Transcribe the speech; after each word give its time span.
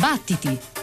Battiti! 0.00 0.79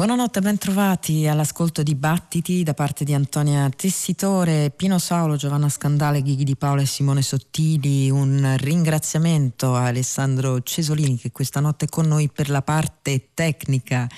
Buonanotte, 0.00 0.40
bentrovati 0.40 1.26
all'ascolto 1.26 1.82
di 1.82 1.94
Battiti 1.94 2.62
da 2.62 2.72
parte 2.72 3.04
di 3.04 3.12
Antonia 3.12 3.68
Tessitore, 3.68 4.72
Pino 4.74 4.98
Saulo, 4.98 5.36
Giovanna 5.36 5.68
Scandale, 5.68 6.22
Ghighi 6.22 6.42
di 6.42 6.56
Paola 6.56 6.80
e 6.80 6.86
Simone 6.86 7.20
Sottili. 7.20 8.08
Un 8.08 8.56
ringraziamento 8.56 9.74
a 9.74 9.88
Alessandro 9.88 10.62
Cesolini 10.62 11.18
che 11.18 11.30
questa 11.32 11.60
notte 11.60 11.84
è 11.84 11.88
con 11.90 12.06
noi 12.06 12.30
per 12.32 12.48
la 12.48 12.62
parte 12.62 13.28
tecnica. 13.34 14.08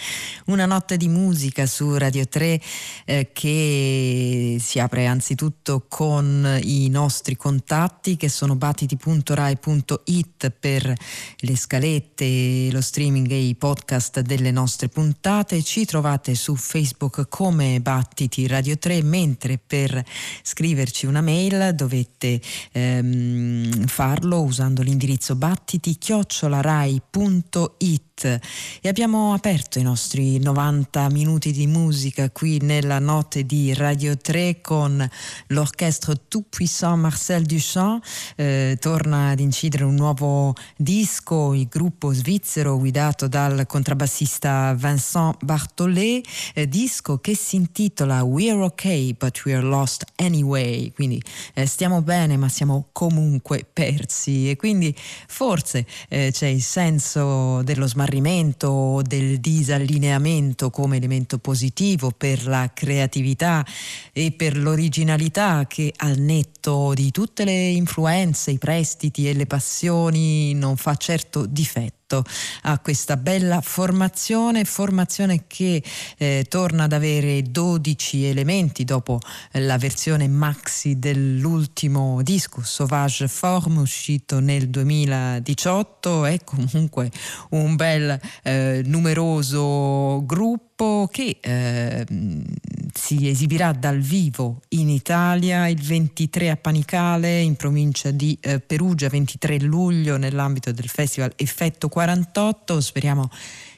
Una 0.46 0.66
notte 0.66 0.96
di 0.96 1.08
musica 1.08 1.66
su 1.66 1.96
Radio 1.96 2.28
3 2.28 2.60
eh, 3.04 3.30
che 3.32 4.58
si 4.60 4.78
apre 4.78 5.06
anzitutto 5.06 5.86
con 5.88 6.60
i 6.62 6.88
nostri 6.90 7.34
contatti 7.34 8.16
che 8.16 8.28
sono 8.28 8.54
battiti.rai.it 8.54 10.50
per 10.60 10.94
le 11.38 11.56
scalette, 11.56 12.68
lo 12.70 12.80
streaming 12.80 13.28
e 13.32 13.40
i 13.40 13.56
podcast 13.56 14.20
delle 14.20 14.52
nostre 14.52 14.88
puntate 14.88 15.60
ci 15.72 15.86
trovate 15.86 16.34
su 16.34 16.54
Facebook 16.54 17.28
come 17.30 17.80
Battiti 17.80 18.46
Radio 18.46 18.76
3, 18.76 19.02
mentre 19.02 19.56
per 19.56 20.04
scriverci 20.42 21.06
una 21.06 21.22
mail 21.22 21.74
dovete 21.74 22.38
ehm, 22.72 23.86
farlo 23.86 24.42
usando 24.42 24.82
l'indirizzo 24.82 25.34
battiti-rai.it 28.12 28.40
e 28.80 28.88
abbiamo 28.88 29.32
aperto 29.32 29.78
i 29.78 29.82
nostri 29.82 30.38
90 30.38 31.08
minuti 31.10 31.52
di 31.52 31.66
musica 31.66 32.30
qui 32.30 32.58
nella 32.60 32.98
notte 32.98 33.44
di 33.44 33.72
Radio 33.74 34.16
3 34.16 34.60
con 34.60 35.08
l'orchestre 35.48 36.14
Tout 36.28 36.46
Puissant 36.48 36.98
Marcel 36.98 37.44
Duchamp. 37.44 38.04
Eh, 38.36 38.76
torna 38.80 39.30
ad 39.30 39.40
incidere 39.40 39.84
un 39.84 39.94
nuovo 39.94 40.54
disco, 40.76 41.54
il 41.54 41.68
gruppo 41.68 42.12
svizzero 42.12 42.78
guidato 42.78 43.28
dal 43.28 43.66
contrabbassista 43.66 44.74
Vincent 44.74 45.42
Barthollet, 45.42 46.26
eh, 46.54 46.68
disco 46.68 47.18
che 47.18 47.34
si 47.34 47.56
intitola 47.56 48.22
We're 48.22 48.62
Okay 48.62 49.14
but 49.14 49.42
We're 49.44 49.62
Lost 49.62 50.04
Anyway, 50.16 50.92
quindi 50.92 51.22
eh, 51.54 51.66
stiamo 51.66 52.02
bene 52.02 52.36
ma 52.36 52.48
siamo 52.48 52.88
comunque 52.92 53.66
persi 53.70 54.50
e 54.50 54.56
quindi 54.56 54.94
forse 55.26 55.86
eh, 56.08 56.30
c'è 56.32 56.46
il 56.46 56.62
senso 56.62 57.62
dello 57.62 57.86
smarrimento 57.86 58.01
smarrimento, 58.02 59.00
del 59.04 59.38
disallineamento 59.38 60.70
come 60.70 60.96
elemento 60.96 61.38
positivo 61.38 62.10
per 62.10 62.46
la 62.46 62.70
creatività 62.74 63.64
e 64.12 64.32
per 64.32 64.56
l'originalità 64.56 65.66
che 65.68 65.92
al 65.96 66.18
netto 66.18 66.92
di 66.94 67.10
tutte 67.10 67.44
le 67.44 67.68
influenze, 67.68 68.50
i 68.50 68.58
prestiti 68.58 69.28
e 69.28 69.34
le 69.34 69.46
passioni 69.46 70.52
non 70.54 70.76
fa 70.76 70.96
certo 70.96 71.46
difetto 71.46 72.01
rispetto 72.12 72.24
a 72.62 72.78
questa 72.78 73.16
bella 73.16 73.60
formazione, 73.62 74.64
formazione 74.64 75.44
che 75.46 75.82
eh, 76.18 76.44
torna 76.48 76.84
ad 76.84 76.92
avere 76.92 77.42
12 77.42 78.26
elementi 78.26 78.84
dopo 78.84 79.18
la 79.52 79.78
versione 79.78 80.28
maxi 80.28 80.98
dell'ultimo 80.98 82.20
disco 82.22 82.62
Sauvage 82.62 83.28
Form 83.28 83.78
uscito 83.78 84.40
nel 84.40 84.68
2018, 84.68 86.26
è 86.26 86.38
comunque 86.44 87.10
un 87.50 87.76
bel 87.76 88.20
eh, 88.42 88.82
numeroso 88.84 90.22
gruppo 90.26 90.71
che 91.10 91.38
eh, 91.40 92.04
si 92.92 93.28
esibirà 93.28 93.72
dal 93.72 94.00
vivo 94.00 94.62
in 94.70 94.88
Italia 94.88 95.68
il 95.68 95.80
23 95.80 96.50
a 96.50 96.56
Panicale 96.56 97.40
in 97.40 97.54
provincia 97.54 98.10
di 98.10 98.36
eh, 98.40 98.58
Perugia, 98.58 99.08
23 99.08 99.60
luglio 99.60 100.16
nell'ambito 100.16 100.72
del 100.72 100.88
festival 100.88 101.32
Effetto 101.36 101.88
48. 101.88 102.80
Speriamo 102.80 103.30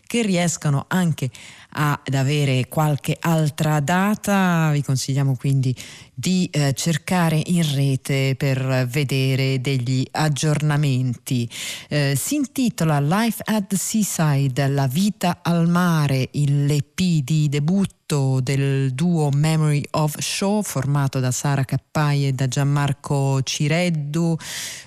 che 0.06 0.22
riescano 0.22 0.86
anche 0.88 1.30
ad 1.76 2.14
avere 2.14 2.68
qualche 2.68 3.16
altra 3.20 3.80
data. 3.80 4.70
Vi 4.72 4.82
consigliamo 4.82 5.36
quindi 5.36 5.74
di 6.14 6.48
eh, 6.50 6.72
cercare 6.74 7.40
in 7.44 7.74
rete 7.74 8.34
per 8.36 8.86
vedere 8.88 9.60
degli 9.60 10.06
aggiornamenti. 10.10 11.48
Eh, 11.88 12.14
si 12.16 12.36
intitola 12.36 13.00
Life 13.00 13.42
at 13.44 13.66
the 13.68 13.76
Seaside, 13.76 14.66
la 14.68 14.86
vita 14.86 15.40
al 15.42 15.68
mare, 15.68 16.28
il 16.32 16.64
l'EP 16.66 17.00
di 17.22 17.48
debutto 17.48 18.40
del 18.40 18.92
duo 18.92 19.30
Memory 19.30 19.82
of 19.92 20.18
Show 20.18 20.62
formato 20.62 21.20
da 21.20 21.30
Sara 21.30 21.64
Cappai 21.64 22.26
e 22.26 22.32
da 22.32 22.46
Gianmarco 22.46 23.42
Cireddu, 23.42 24.36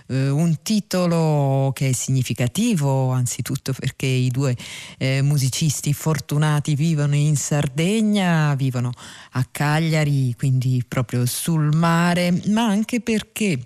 eh, 0.08 0.30
un 0.30 0.58
titolo 0.62 1.72
che 1.74 1.90
è 1.90 1.92
significativo 1.94 3.12
anzitutto 3.12 3.74
perché 3.74 4.06
i 4.06 4.30
due 4.30 4.56
eh, 4.98 5.22
musicisti 5.22 5.94
fortunati 5.94 6.76
vivono 6.76 7.16
in 7.16 7.36
Sardegna, 7.36 8.54
vivono 8.56 8.92
a 9.32 9.46
Cagliari, 9.50 10.36
quindi 10.38 10.84
proprio 10.88 11.17
sul 11.26 11.76
mare, 11.76 12.42
ma 12.48 12.66
anche 12.66 13.02
perché 13.02 13.60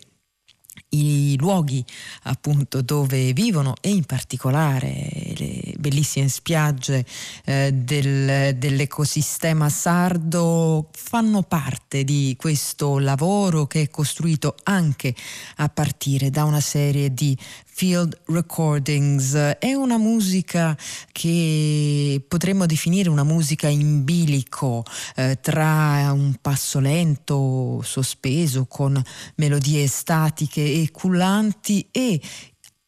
i 0.89 1.37
luoghi 1.39 1.83
appunto 2.23 2.81
dove 2.81 3.33
vivono 3.33 3.75
e 3.81 3.89
in 3.89 4.03
particolare 4.03 5.33
le 5.35 5.70
bellissime 5.81 6.29
spiagge 6.29 7.05
eh, 7.43 7.73
del, 7.73 8.55
dell'ecosistema 8.55 9.67
sardo 9.67 10.89
fanno 10.93 11.41
parte 11.41 12.05
di 12.05 12.35
questo 12.39 12.99
lavoro 12.99 13.67
che 13.67 13.81
è 13.81 13.89
costruito 13.89 14.55
anche 14.63 15.13
a 15.57 15.67
partire 15.67 16.29
da 16.29 16.45
una 16.45 16.61
serie 16.61 17.13
di 17.13 17.37
field 17.73 18.15
recordings. 18.25 19.33
È 19.33 19.73
una 19.73 19.97
musica 19.97 20.77
che 21.11 22.23
potremmo 22.27 22.67
definire 22.67 23.09
una 23.09 23.23
musica 23.23 23.67
in 23.67 24.03
bilico 24.03 24.83
eh, 25.15 25.39
tra 25.41 26.11
un 26.13 26.35
passo 26.39 26.79
lento, 26.79 27.81
sospeso, 27.83 28.65
con 28.67 29.01
melodie 29.35 29.87
statiche 29.87 30.61
e 30.61 30.89
cullanti 30.91 31.87
e 31.91 32.21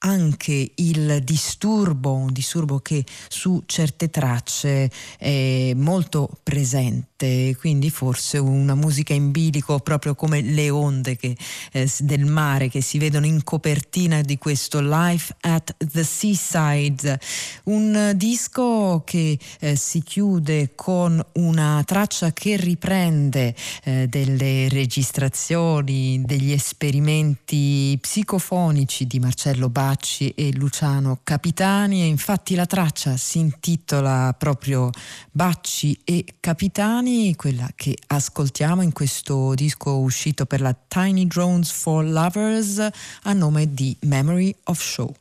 anche 0.05 0.72
il 0.75 1.22
disturbo, 1.24 2.13
un 2.13 2.31
disturbo 2.31 2.79
che 2.79 3.03
su 3.27 3.63
certe 3.65 4.10
tracce 4.10 4.91
è 5.17 5.74
molto 5.75 6.29
presente, 6.43 7.12
quindi 7.59 7.89
forse 7.89 8.37
una 8.37 8.75
musica 8.75 9.13
in 9.13 9.31
bilico 9.31 9.79
proprio 9.79 10.15
come 10.15 10.41
le 10.41 10.69
onde 10.69 11.15
che, 11.15 11.35
eh, 11.71 11.89
del 11.99 12.25
mare 12.25 12.69
che 12.69 12.81
si 12.81 12.97
vedono 12.97 13.25
in 13.25 13.43
copertina 13.43 14.21
di 14.21 14.37
questo 14.37 14.79
Life 14.81 15.35
at 15.41 15.75
the 15.77 16.03
Seaside, 16.03 17.19
un 17.65 18.13
disco 18.15 19.03
che 19.05 19.37
eh, 19.59 19.75
si 19.75 20.01
chiude 20.01 20.71
con 20.75 21.23
una 21.33 21.81
traccia 21.85 22.31
che 22.31 22.57
riprende 22.57 23.55
eh, 23.83 24.07
delle 24.07 24.67
registrazioni, 24.69 26.21
degli 26.25 26.51
esperimenti 26.51 27.97
psicofonici 27.99 29.07
di 29.07 29.19
Marcello 29.19 29.69
Bacci 29.69 30.29
e 30.29 30.51
Luciano 30.53 31.19
Capitani. 31.23 32.01
E 32.01 32.05
infatti 32.05 32.55
la 32.55 32.65
traccia 32.65 33.17
si 33.17 33.39
intitola 33.39 34.35
proprio 34.37 34.89
Bacci 35.31 35.99
e 36.03 36.25
Capitani, 36.39 37.12
quella 37.36 37.70
che 37.75 37.96
ascoltiamo 38.08 38.82
in 38.82 38.91
questo 38.91 39.53
disco 39.53 39.98
uscito 40.00 40.46
per 40.46 40.62
la 40.62 40.75
Tiny 40.88 41.27
Drones 41.27 41.70
for 41.70 42.03
Lovers 42.03 42.79
a 43.24 43.34
nome 43.34 43.72
di 43.72 43.96
Memory 44.01 44.55
of 44.65 44.82
Show. 44.82 45.13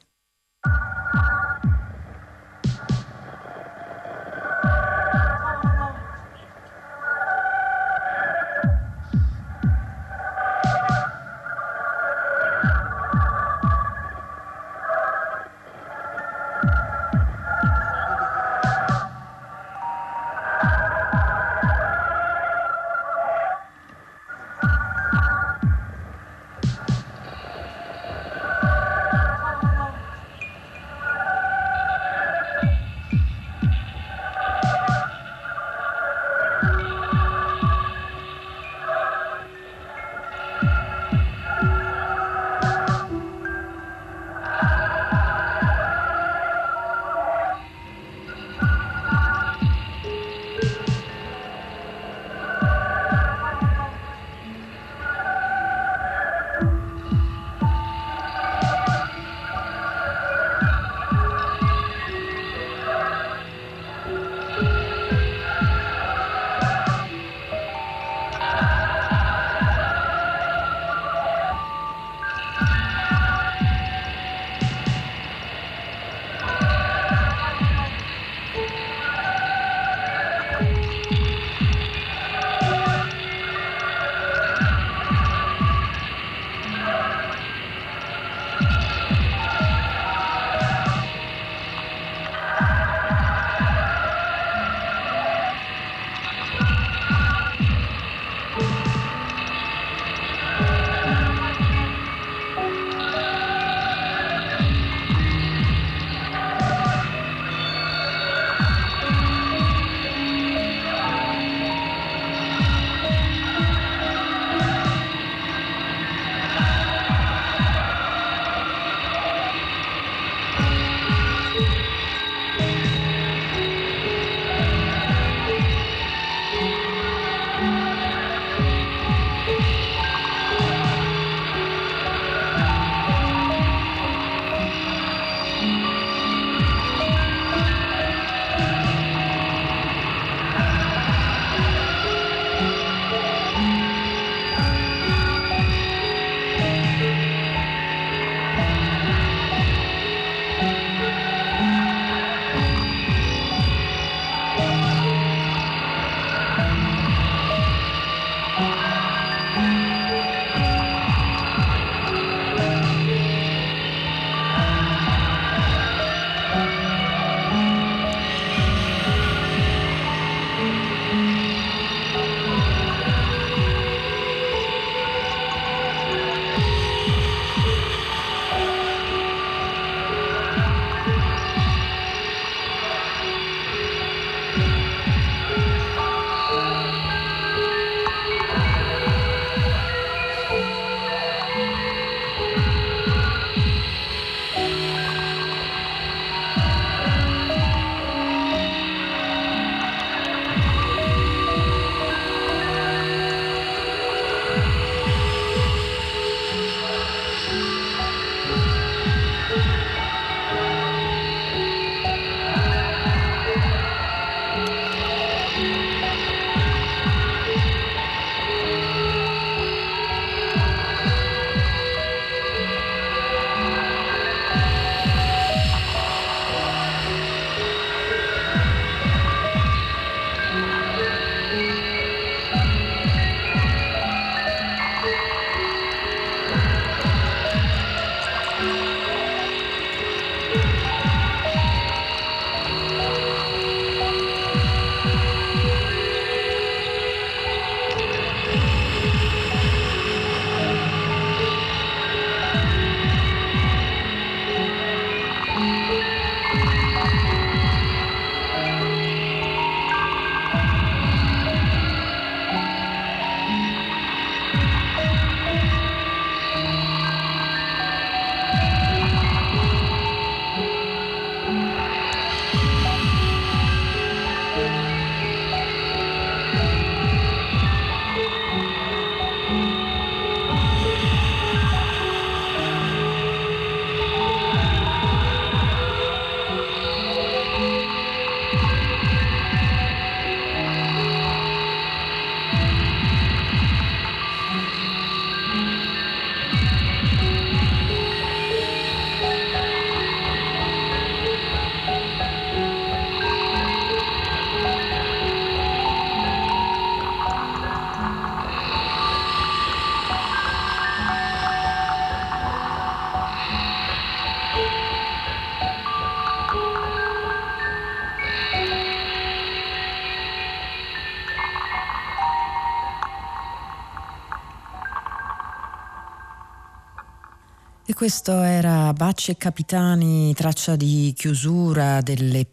Questo 328.03 328.43
era 328.43 328.93
Bacci 328.93 329.31
e 329.31 329.37
Capitani, 329.37 330.35
traccia 330.35 330.75
di 330.75 331.13
chiusura 331.17 332.01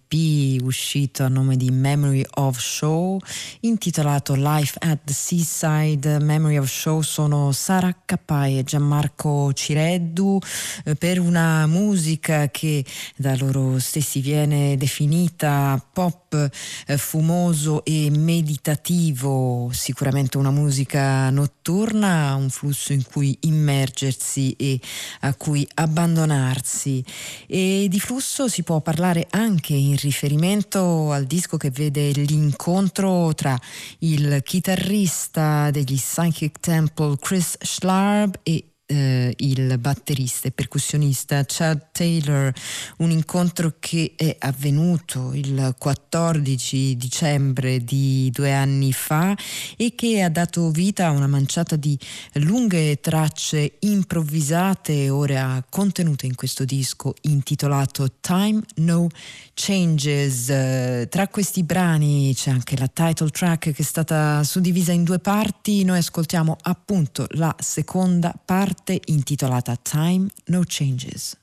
dell'EP 0.10 0.62
uscito 0.64 1.24
a 1.24 1.28
nome 1.28 1.56
di 1.56 1.70
Memory 1.72 2.26
of 2.36 2.60
Show, 2.60 3.20
intitolato 3.62 4.34
Life 4.36 4.78
at 4.80 5.00
the 5.04 5.14
Seaside. 5.14 6.20
Memory 6.20 6.58
of 6.58 6.70
Show 6.70 7.02
sono 7.02 7.52
Sara 7.52 7.96
Cappai 8.06 8.58
e 8.58 8.64
Gianmarco 8.64 9.54
Cireddu 9.54 10.40
eh, 10.86 10.96
per 10.96 11.20
una 11.20 11.66
musica 11.68 12.50
che 12.50 12.84
da 13.16 13.36
loro 13.36 13.80
stessi 13.80 14.20
viene 14.22 14.78
definita 14.78 15.84
pop 15.92 16.50
eh, 16.86 16.98
fumoso 16.98 17.84
e 17.86 18.10
meditativo, 18.12 19.70
sicuramente 19.72 20.38
una 20.38 20.52
musica 20.52 21.30
notturna, 21.30 22.36
un 22.36 22.50
flusso 22.50 22.94
in 22.94 23.04
cui 23.04 23.38
immergersi 23.42 24.54
e 24.54 24.80
a 25.22 25.34
cui 25.34 25.68
abbandonarsi 25.76 27.04
e 27.48 27.88
di 27.90 28.00
flusso 28.00 28.48
si 28.48 28.64
può 28.64 28.82
parlare 28.82 29.28
anche 29.32 29.74
in 29.74 29.98
riferimento 30.00 31.12
al 31.12 31.26
disco 31.26 31.58
che 31.58 31.70
vede 31.70 32.12
l'incontro 32.12 33.34
tra 33.34 33.58
il 34.00 34.42
chitarrista 34.44 35.70
degli 35.72 35.96
Psychic 35.96 36.60
Temple 36.60 37.16
Chris 37.20 37.56
Schlarb 37.60 38.40
e 38.44 38.69
eh, 38.92 39.34
il 39.38 39.78
batterista 39.78 40.48
e 40.48 40.52
percussionista 40.52 41.44
Chad 41.46 41.90
Taylor, 41.92 42.52
un 42.98 43.12
incontro 43.12 43.76
che 43.80 44.14
è 44.16 44.36
avvenuto 44.40 45.32
il 45.34 45.76
14 45.78 46.98
dicembre 46.98 47.84
di 47.84 48.32
due 48.34 48.52
anni 48.52 48.92
fa 48.92 49.38
e 49.78 49.94
che 49.94 50.24
ha 50.24 50.30
dato 50.30 50.72
vita 50.72 51.08
a 51.08 51.12
una 51.12 51.28
manciata 51.28 51.76
di 51.76 51.98
lunghe 52.34 53.00
tracce 53.00 53.74
improvvisate 53.80 55.10
ora 55.10 55.64
contenute 55.70 56.26
in 56.26 56.34
questo 56.34 56.66
disco 56.66 57.14
intitolato 57.22 58.08
Time 58.20 58.62
No 58.78 59.08
Changes. 59.54 61.08
Tra 61.10 61.28
questi 61.28 61.64
brani 61.64 62.34
c'è 62.34 62.50
anche 62.50 62.76
la 62.76 62.88
title 62.88 63.30
track 63.30 63.72
che 63.72 63.82
è 63.82 63.86
stata 63.86 64.44
suddivisa 64.44 64.94
in 64.94 65.04
due 65.04 65.20
parti, 65.20 65.84
noi 65.84 66.00
ascoltiamo 66.00 66.58
appunto 66.62 67.28
la 67.32 67.56
seconda 67.60 68.34
parte 68.44 68.78
parte 68.80 69.02
intitolata 69.08 69.76
Time 69.76 70.28
No 70.46 70.64
Changes. 70.64 71.39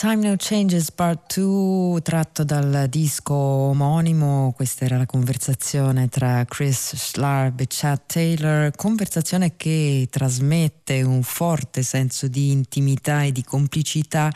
Time 0.00 0.26
No 0.26 0.34
Changes 0.38 0.92
Part 0.92 1.38
2 1.38 2.00
tratto 2.00 2.42
dal 2.42 2.86
disco 2.88 3.34
omonimo, 3.34 4.50
questa 4.56 4.86
era 4.86 4.96
la 4.96 5.04
conversazione 5.04 6.08
tra 6.08 6.42
Chris 6.46 6.96
Schlarb 6.96 7.60
e 7.60 7.66
Chad 7.68 8.00
Taylor, 8.06 8.70
conversazione 8.74 9.58
che 9.58 10.08
trasmette 10.08 11.02
un 11.02 11.22
forte 11.22 11.82
senso 11.82 12.28
di 12.28 12.50
intimità 12.50 13.24
e 13.24 13.32
di 13.32 13.44
complicità 13.44 14.32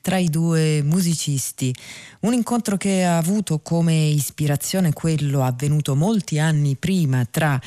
tra 0.00 0.18
i 0.18 0.28
due 0.28 0.82
musicisti, 0.84 1.74
un 2.20 2.32
incontro 2.32 2.76
che 2.76 3.04
ha 3.04 3.16
avuto 3.16 3.58
come 3.58 3.94
ispirazione 3.94 4.92
quello 4.92 5.42
avvenuto 5.42 5.96
molti 5.96 6.38
anni 6.38 6.76
prima 6.76 7.26
tra 7.28 7.60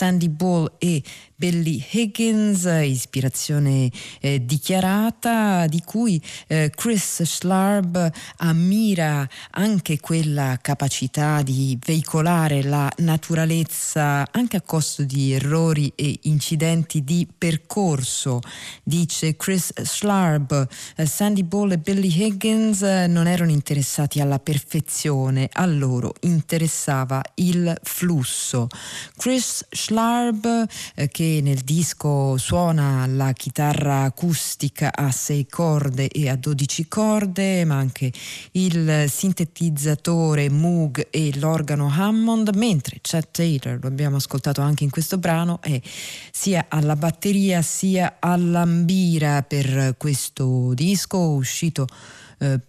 Sandy 0.00 0.30
Ball 0.30 0.76
e 0.78 1.02
Billy 1.40 1.82
Higgins, 1.90 2.64
ispirazione 2.82 3.90
eh, 4.20 4.44
dichiarata 4.44 5.66
di 5.66 5.82
cui 5.82 6.20
eh, 6.46 6.70
Chris 6.74 7.22
Schlarb 7.22 8.10
ammira 8.38 9.26
anche 9.52 10.00
quella 10.00 10.58
capacità 10.60 11.40
di 11.40 11.78
veicolare 11.82 12.62
la 12.62 12.90
naturalezza 12.98 14.26
anche 14.30 14.58
a 14.58 14.60
costo 14.60 15.02
di 15.02 15.32
errori 15.32 15.90
e 15.96 16.18
incidenti 16.22 17.04
di 17.04 17.26
percorso. 17.38 18.40
Dice 18.82 19.36
Chris 19.36 19.72
Schlarb, 19.82 20.66
eh, 20.96 21.06
Sandy 21.06 21.42
Ball 21.42 21.72
e 21.72 21.78
Billy 21.78 22.22
Higgins 22.22 22.82
eh, 22.82 23.06
non 23.06 23.26
erano 23.26 23.50
interessati 23.50 24.20
alla 24.20 24.38
perfezione, 24.38 25.48
a 25.50 25.64
loro 25.64 26.12
interessava 26.20 27.22
il 27.36 27.74
flusso. 27.82 28.66
Chris 29.16 29.64
Schlarb 29.70 29.88
eh, 30.94 31.08
che 31.08 31.40
nel 31.42 31.58
disco 31.58 32.36
suona 32.36 33.06
la 33.06 33.32
chitarra 33.32 34.02
acustica 34.02 34.92
a 34.94 35.10
sei 35.10 35.46
corde 35.46 36.08
e 36.08 36.28
a 36.28 36.36
dodici 36.36 36.88
corde, 36.88 37.64
ma 37.64 37.76
anche 37.76 38.12
il 38.52 39.04
sintetizzatore 39.08 40.48
Moog 40.48 41.08
e 41.10 41.32
l'organo 41.38 41.90
Hammond, 41.92 42.50
mentre 42.54 42.98
Chad 43.02 43.28
Taylor, 43.30 43.78
lo 43.80 43.88
abbiamo 43.88 44.16
ascoltato 44.16 44.60
anche 44.60 44.84
in 44.84 44.90
questo 44.90 45.18
brano, 45.18 45.60
è 45.60 45.80
sia 46.30 46.66
alla 46.68 46.96
batteria 46.96 47.62
sia 47.62 48.16
all'ambira 48.18 49.42
per 49.42 49.94
questo 49.96 50.72
disco 50.74 51.18
uscito 51.18 51.86
eh, 52.38 52.60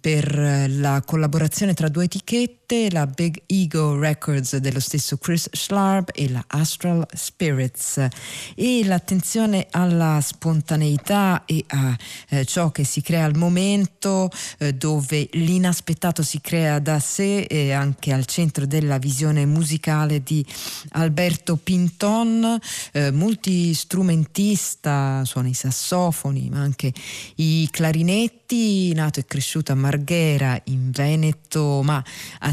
per 0.00 0.66
la 0.68 1.02
collaborazione 1.04 1.74
tra 1.74 1.88
due 1.88 2.04
etichette, 2.04 2.65
la 2.90 3.06
Big 3.06 3.42
Ego 3.46 3.96
Records 3.96 4.56
dello 4.56 4.80
stesso 4.80 5.18
Chris 5.18 5.48
Schlarb 5.52 6.08
e 6.12 6.28
la 6.28 6.42
Astral 6.48 7.06
Spirits. 7.12 8.08
E 8.56 8.84
l'attenzione 8.84 9.68
alla 9.70 10.18
spontaneità 10.20 11.44
e 11.44 11.64
a 11.68 11.96
eh, 12.30 12.44
ciò 12.44 12.72
che 12.72 12.82
si 12.82 13.02
crea 13.02 13.24
al 13.24 13.36
momento, 13.36 14.28
eh, 14.58 14.74
dove 14.74 15.28
l'inaspettato 15.34 16.24
si 16.24 16.40
crea 16.40 16.80
da 16.80 16.98
sé, 16.98 17.46
è 17.46 17.70
anche 17.70 18.12
al 18.12 18.26
centro 18.26 18.66
della 18.66 18.98
visione 18.98 19.46
musicale 19.46 20.24
di 20.24 20.44
Alberto 20.90 21.56
Pinton, 21.56 22.58
eh, 22.90 23.12
multistrumentista, 23.12 25.22
suona 25.24 25.48
i 25.48 25.54
sassofoni, 25.54 26.48
ma 26.50 26.58
anche 26.58 26.92
i 27.36 27.68
clarinetti, 27.70 28.92
nato 28.92 29.20
e 29.20 29.24
cresciuto 29.24 29.70
a 29.70 29.76
Marghera 29.76 30.60
in 30.64 30.90
Veneto, 30.90 31.82
ma 31.84 32.02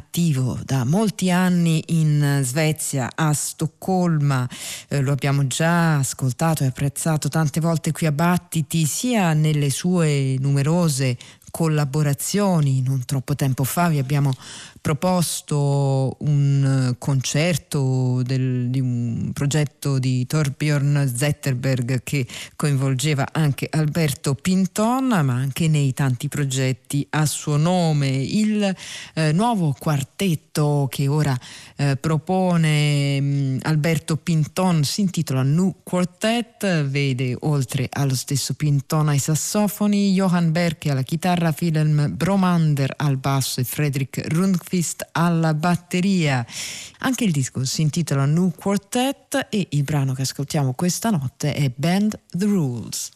attivo 0.03 0.59
da 0.63 0.83
molti 0.83 1.31
anni 1.31 1.81
in 1.87 2.41
Svezia, 2.43 3.09
a 3.15 3.33
Stoccolma. 3.33 4.47
Eh, 4.89 4.99
lo 4.99 5.13
abbiamo 5.13 5.47
già 5.47 5.97
ascoltato 5.97 6.63
e 6.63 6.67
apprezzato 6.67 7.29
tante 7.29 7.61
volte 7.61 7.91
qui 7.93 8.05
a 8.05 8.11
Battiti, 8.11 8.85
sia 8.85 9.33
nelle 9.33 9.69
sue 9.69 10.35
numerose 10.39 11.17
collaborazioni. 11.49 12.81
Non 12.81 13.05
troppo 13.05 13.33
tempo 13.35 13.63
fa 13.63 13.87
vi 13.87 13.99
abbiamo 13.99 14.33
proposto 14.83 16.17
un 16.19 16.93
concerto 16.97 18.21
del, 18.21 18.67
di 18.69 18.81
un 18.81 19.31
progetto 19.31 19.97
di 19.97 20.25
Torbjörn 20.25 21.07
Zetterberg 21.07 22.03
che 22.03 22.27
coinvolgeva 22.57 23.29
anche 23.31 23.69
Alberto 23.71 24.35
Pinton, 24.35 25.05
ma 25.05 25.35
anche 25.35 25.69
nei 25.69 25.93
tanti 25.93 26.27
progetti 26.27 27.07
a 27.11 27.25
suo 27.25 27.55
nome. 27.55 28.09
Il 28.09 28.75
eh, 29.13 29.31
nuovo 29.31 29.73
quartetto 29.79 30.89
che 30.91 31.07
ora 31.07 31.33
eh, 31.77 31.95
propone 31.95 33.21
mh, 33.21 33.25
mm, 33.25 33.57
Alberto 33.61 34.17
Pinton 34.17 34.83
si 34.83 34.99
intitola 34.99 35.43
New 35.43 35.75
Quartet, 35.83 36.83
vede 36.83 37.37
oltre 37.39 37.87
allo 37.89 38.15
stesso 38.15 38.53
Pinton 38.55 39.07
ai 39.07 39.19
sassofoni, 39.19 40.11
Johan 40.11 40.51
Berke 40.51 40.91
alla 40.91 41.03
chitarra, 41.03 41.55
Wilhelm 41.57 42.13
Bromander 42.17 42.93
al 42.97 43.15
basso 43.15 43.61
e 43.61 43.63
Fredrik 43.63 44.25
Rundqvist 44.27 44.71
Lundqvist 44.73 45.07
alla 45.11 45.53
batteria. 45.53 46.45
Anche 46.99 47.23
il 47.23 47.31
disco 47.31 47.63
si 47.63 47.81
intitola 47.81 48.25
New 48.25 48.51
Quartet 48.51 49.47
e 49.49 49.67
il 49.71 49.83
brano 49.83 50.13
che 50.13 50.23
ascoltiamo 50.23 50.73
questa 50.73 51.11
notte 51.11 51.53
è 51.53 51.71
Bend 51.73 52.19
the 52.31 52.45
Rules. 52.45 53.11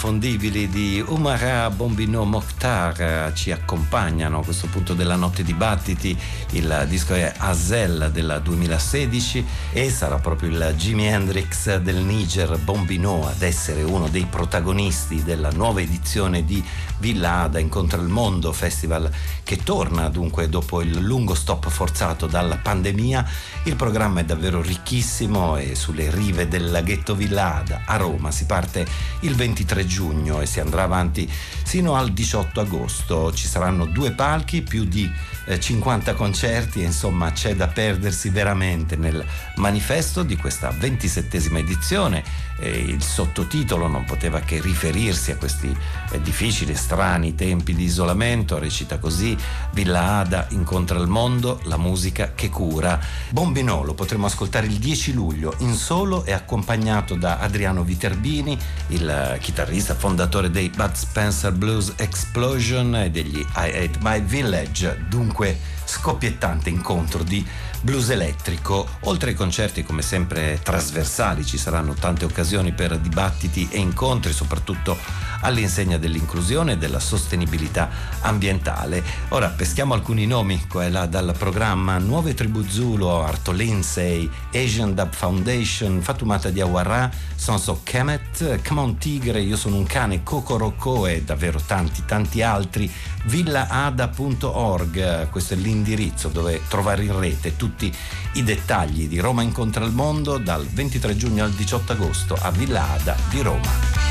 Inconfondibili 0.00 0.66
di 0.70 1.04
Umara 1.08 1.68
Bombino 1.68 2.24
Mokhtar 2.24 2.98
eh, 2.98 3.32
ci 3.34 3.52
accompagnano 3.52 4.38
a 4.38 4.42
questo 4.42 4.66
punto 4.68 4.94
della 4.94 5.14
notte 5.14 5.42
dibattiti. 5.42 6.16
Il 6.52 6.86
disco 6.88 7.12
è 7.12 7.30
Azel 7.36 8.08
del 8.10 8.40
2016 8.42 9.44
e 9.74 9.90
sarà 9.90 10.16
proprio 10.16 10.48
il 10.48 10.74
Jimi 10.78 11.06
Hendrix 11.06 11.76
del 11.76 11.96
Niger 11.96 12.56
Bombino 12.60 13.28
ad 13.28 13.42
essere 13.42 13.82
uno 13.82 14.08
dei 14.08 14.24
protagonisti 14.24 15.22
della 15.22 15.50
nuova 15.50 15.82
edizione 15.82 16.46
di 16.46 16.64
Villa 17.00 17.40
Ada 17.42 17.58
Incontra 17.58 18.00
il 18.00 18.08
Mondo 18.08 18.52
Festival 18.52 19.10
che 19.42 19.56
torna 19.64 20.08
dunque 20.08 20.48
dopo 20.48 20.80
il 20.80 20.98
lungo 20.98 21.34
stop 21.34 21.68
forzato 21.68 22.26
dalla 22.26 22.58
pandemia. 22.58 23.28
Il 23.64 23.74
programma 23.74 24.20
è 24.20 24.24
davvero 24.24 24.62
ricchissimo 24.62 25.56
e 25.56 25.74
sulle 25.74 26.10
rive 26.10 26.46
del 26.46 26.70
laghetto 26.70 27.14
Villa 27.16 27.56
Ada 27.56 27.82
a 27.86 27.96
Roma 27.96 28.30
si 28.30 28.46
parte 28.46 28.86
il 29.20 29.34
23 29.34 29.86
giugno 29.86 30.40
e 30.40 30.46
si 30.46 30.60
andrà 30.60 30.84
avanti 30.84 31.28
sino 31.64 31.96
al 31.96 32.12
18 32.12 32.60
agosto. 32.60 33.32
Ci 33.32 33.46
saranno 33.46 33.86
due 33.86 34.12
palchi, 34.12 34.62
più 34.62 34.84
di 34.84 35.10
50 35.58 36.10
eh, 36.10 36.14
concerti 36.14 36.82
insomma 36.82 37.32
c'è 37.32 37.56
da 37.56 37.66
perdersi 37.68 38.28
veramente 38.28 38.96
nel 38.96 39.24
manifesto 39.56 40.22
di 40.22 40.36
questa 40.36 40.70
27esima 40.70 41.56
edizione 41.56 42.22
il 42.68 43.02
sottotitolo 43.02 43.86
non 43.86 44.04
poteva 44.04 44.40
che 44.40 44.60
riferirsi 44.60 45.30
a 45.30 45.36
questi 45.36 45.74
eh, 46.12 46.20
difficili, 46.20 46.74
strani 46.74 47.34
tempi 47.34 47.74
di 47.74 47.84
isolamento, 47.84 48.58
recita 48.58 48.98
così, 48.98 49.36
Villa 49.72 50.18
Ada 50.18 50.46
incontra 50.50 50.98
il 50.98 51.06
mondo, 51.06 51.60
la 51.64 51.76
musica 51.76 52.32
che 52.34 52.48
cura. 52.48 52.98
Bombino 53.30 53.82
lo 53.82 53.94
potremo 53.94 54.26
ascoltare 54.26 54.66
il 54.66 54.78
10 54.78 55.12
luglio 55.12 55.54
in 55.58 55.74
solo 55.74 56.24
e 56.24 56.32
accompagnato 56.32 57.14
da 57.14 57.38
Adriano 57.38 57.82
Viterbini, 57.82 58.58
il 58.88 59.38
chitarrista 59.40 59.94
fondatore 59.94 60.50
dei 60.50 60.68
Bud 60.68 60.92
Spencer 60.94 61.52
Blues 61.52 61.94
Explosion 61.96 62.94
e 62.96 63.10
degli 63.10 63.38
I 63.38 63.46
Hate 63.54 63.98
My 64.00 64.20
Village, 64.20 65.04
dunque 65.08 65.78
scoppiettante 65.90 66.70
incontro 66.70 67.24
di 67.24 67.44
blues 67.80 68.10
elettrico. 68.10 68.86
Oltre 69.00 69.30
ai 69.30 69.36
concerti 69.36 69.82
come 69.82 70.02
sempre 70.02 70.60
trasversali 70.62 71.44
ci 71.44 71.58
saranno 71.58 71.94
tante 71.94 72.24
occasioni 72.24 72.72
per 72.72 72.96
dibattiti 72.98 73.68
e 73.70 73.78
incontri, 73.78 74.32
soprattutto 74.32 74.96
all'insegna 75.40 75.96
dell'inclusione 75.96 76.72
e 76.72 76.76
della 76.78 77.00
sostenibilità 77.00 77.88
ambientale. 78.20 79.02
Ora 79.30 79.48
peschiamo 79.48 79.94
alcuni 79.94 80.26
nomi 80.26 80.66
qua 80.68 80.84
e 80.84 80.90
là 80.90 81.06
dal 81.06 81.34
programma 81.36 81.98
Nuove 81.98 82.34
Tribù 82.34 82.62
Zulu, 82.66 83.06
Arto 83.06 83.50
Lindsay, 83.50 84.30
Asian 84.52 84.94
Dub 84.94 85.12
Foundation, 85.12 86.02
Fatumata 86.02 86.50
Diawara, 86.50 87.10
Sonso 87.34 87.80
Kemet, 87.82 88.60
Come 88.66 88.80
on 88.80 88.98
Tigre, 88.98 89.40
Io 89.40 89.56
sono 89.56 89.76
un 89.76 89.86
cane, 89.86 90.22
Kokoroko 90.22 91.06
e 91.06 91.22
davvero 91.22 91.60
tanti 91.60 92.04
tanti 92.04 92.42
altri. 92.42 92.90
villaada.org, 93.24 95.28
questo 95.28 95.54
è 95.54 95.56
l'indirizzo 95.56 96.28
dove 96.28 96.60
trovare 96.68 97.04
in 97.04 97.18
rete 97.18 97.56
tutti 97.56 97.92
i 98.34 98.42
dettagli 98.42 99.08
di 99.08 99.18
Roma 99.18 99.42
incontra 99.42 99.84
il 99.84 99.92
mondo 99.92 100.38
dal 100.38 100.66
23 100.66 101.16
giugno 101.16 101.44
al 101.44 101.52
18 101.52 101.92
agosto 101.92 102.36
a 102.40 102.50
Villa 102.50 102.92
Ada 102.92 103.16
di 103.28 103.42
Roma. 103.42 104.09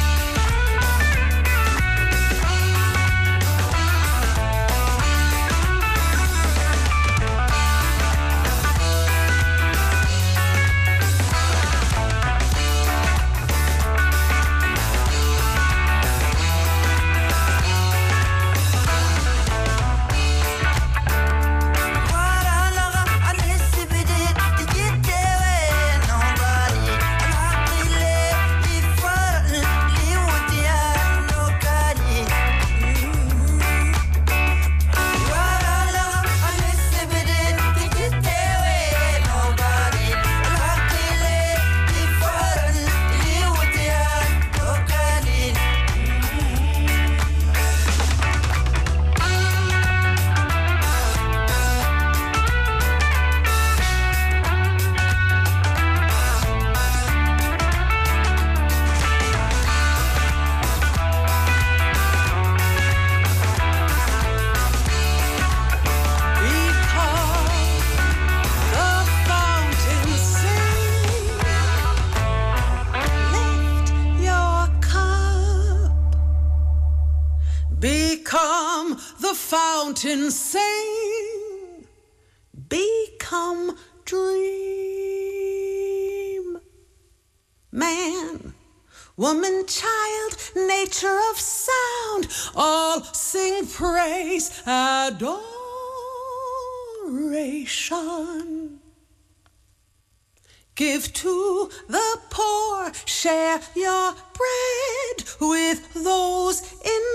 Give 100.80 101.12
to 101.12 101.70
the 101.90 102.20
poor, 102.30 102.94
share 103.04 103.60
your 103.76 104.14
bread 104.14 105.28
with 105.42 105.94
those 105.94 106.62
in 106.86 107.06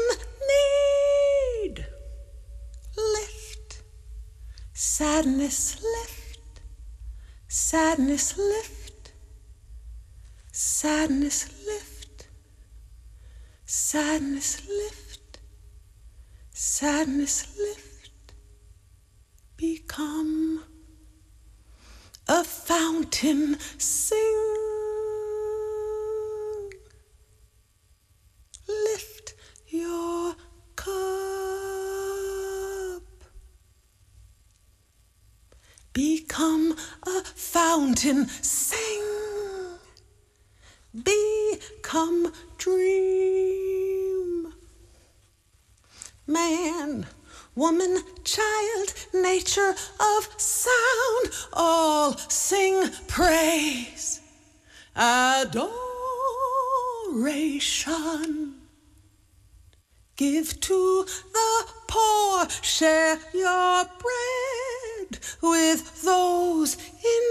need. 0.53 1.87
Lift, 2.95 3.83
sadness 4.75 5.83
lift, 5.83 6.61
sadness 7.49 8.37
lift, 8.37 9.13
sadness 10.53 11.49
lift, 11.67 12.29
sadness 13.65 14.69
lift, 14.69 15.39
sadness 16.53 17.47
lift, 17.57 18.35
become 19.57 20.65
a 22.29 22.43
fountain, 22.45 23.59
sing. 23.79 24.19
Lift 28.67 29.35
your 29.69 30.35
cup. 30.77 30.95
Become 35.93 36.77
a 37.07 37.23
fountain, 37.23 38.27
sing. 38.29 39.03
Become 40.95 42.33
dream. 42.57 44.55
Man, 46.27 47.07
woman, 47.55 48.03
child, 48.25 48.95
nature 49.13 49.75
of 50.01 50.29
sound, 50.37 51.31
all 51.53 52.17
sing 52.17 52.91
praise, 53.07 54.21
adoration. 54.97 55.71
Give 60.17 60.61
to 60.61 61.07
the 61.33 61.65
poor, 61.89 62.49
share 62.63 63.19
your 63.33 63.85
bread 63.85 65.19
with 65.43 66.03
those 66.03 66.77
in 66.77 67.23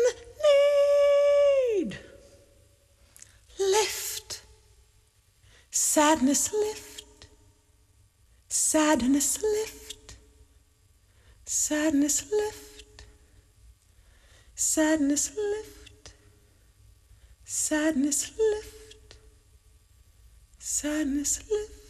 need. 1.85 1.97
Lift, 3.57 4.41
sadness 5.71 6.51
lift, 6.51 7.27
sadness 8.49 9.41
lift, 9.41 9.82
sadness 11.53 12.31
lift, 12.31 13.03
sadness 14.55 15.35
lift, 15.35 16.13
sadness 17.45 18.31
lift, 18.37 18.83
Sadness 20.65 21.41
lift, 21.49 21.82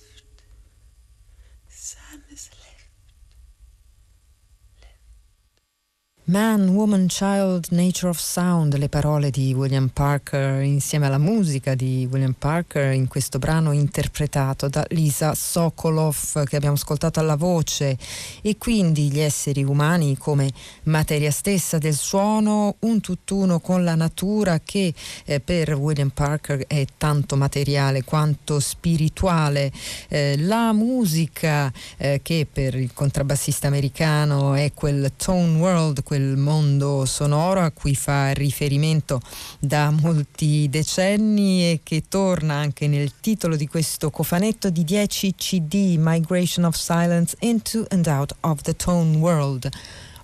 Man, 6.26 6.70
Woman, 6.70 7.08
Child, 7.08 7.66
Nature 7.72 8.08
of 8.08 8.18
Sound, 8.18 8.78
le 8.78 8.88
parole 8.88 9.30
di 9.30 9.54
William 9.54 9.90
Parker 9.90 10.62
insieme 10.62 11.08
alla 11.08 11.18
musica 11.18 11.76
di 11.76 12.08
William 12.10 12.32
Parker 12.32 12.94
in 12.94 13.10
questo 13.10 13.40
brano 13.40 13.74
interpretato 13.74 14.70
da 14.70 14.86
Lisa 14.92 15.36
Sokolov 15.36 16.46
che 16.46 16.56
abbiamo 16.56 16.76
ascoltato 16.76 17.20
alla 17.20 17.36
voce 17.36 17.98
e 18.42 18.56
quindi 18.58 19.12
gli 19.12 19.20
esseri 19.20 19.66
umani 19.66 20.16
come 20.18 20.50
materia 20.84 21.30
stessa 21.30 21.78
del 21.78 21.94
suono, 21.94 22.76
un 22.80 23.02
tutt'uno 23.02 23.60
con 23.60 23.84
la 23.84 23.96
natura 23.96 24.62
che 24.64 24.94
eh, 25.26 25.42
per 25.42 25.74
William 25.74 26.08
Parker 26.10 26.64
è 26.68 26.86
tanto 26.98 27.36
materiale 27.36 28.06
quanto 28.06 28.62
spirituale. 28.62 29.74
Eh, 30.08 30.38
la 30.38 30.72
musica 30.72 31.70
eh, 31.98 32.22
che 32.24 32.48
per 32.50 32.76
il 32.76 32.94
contrabbassista 32.94 33.68
americano 33.68 34.54
è 34.54 34.72
quel 34.74 35.12
tone 35.18 35.60
world, 35.60 36.02
quel 36.14 36.38
mondo 36.38 37.05
sonoro 37.05 37.61
a 37.61 37.72
cui 37.72 37.95
fa 37.95 38.34
riferimento 38.34 39.20
da 39.57 39.89
molti 39.89 40.68
decenni 40.70 41.72
e 41.72 41.80
che 41.82 42.03
torna 42.07 42.53
anche 42.53 42.86
nel 42.86 43.14
titolo 43.20 43.55
di 43.55 43.66
questo 43.66 44.11
cofanetto 44.11 44.70
di 44.70 44.84
10 44.84 45.34
CD 45.34 45.95
Migration 45.97 46.66
of 46.66 46.76
Silence 46.76 47.36
into 47.39 47.88
and 47.89 48.05
out 48.05 48.32
of 48.41 48.61
the 48.61 48.76
Tone 48.76 49.18
World. 49.18 49.68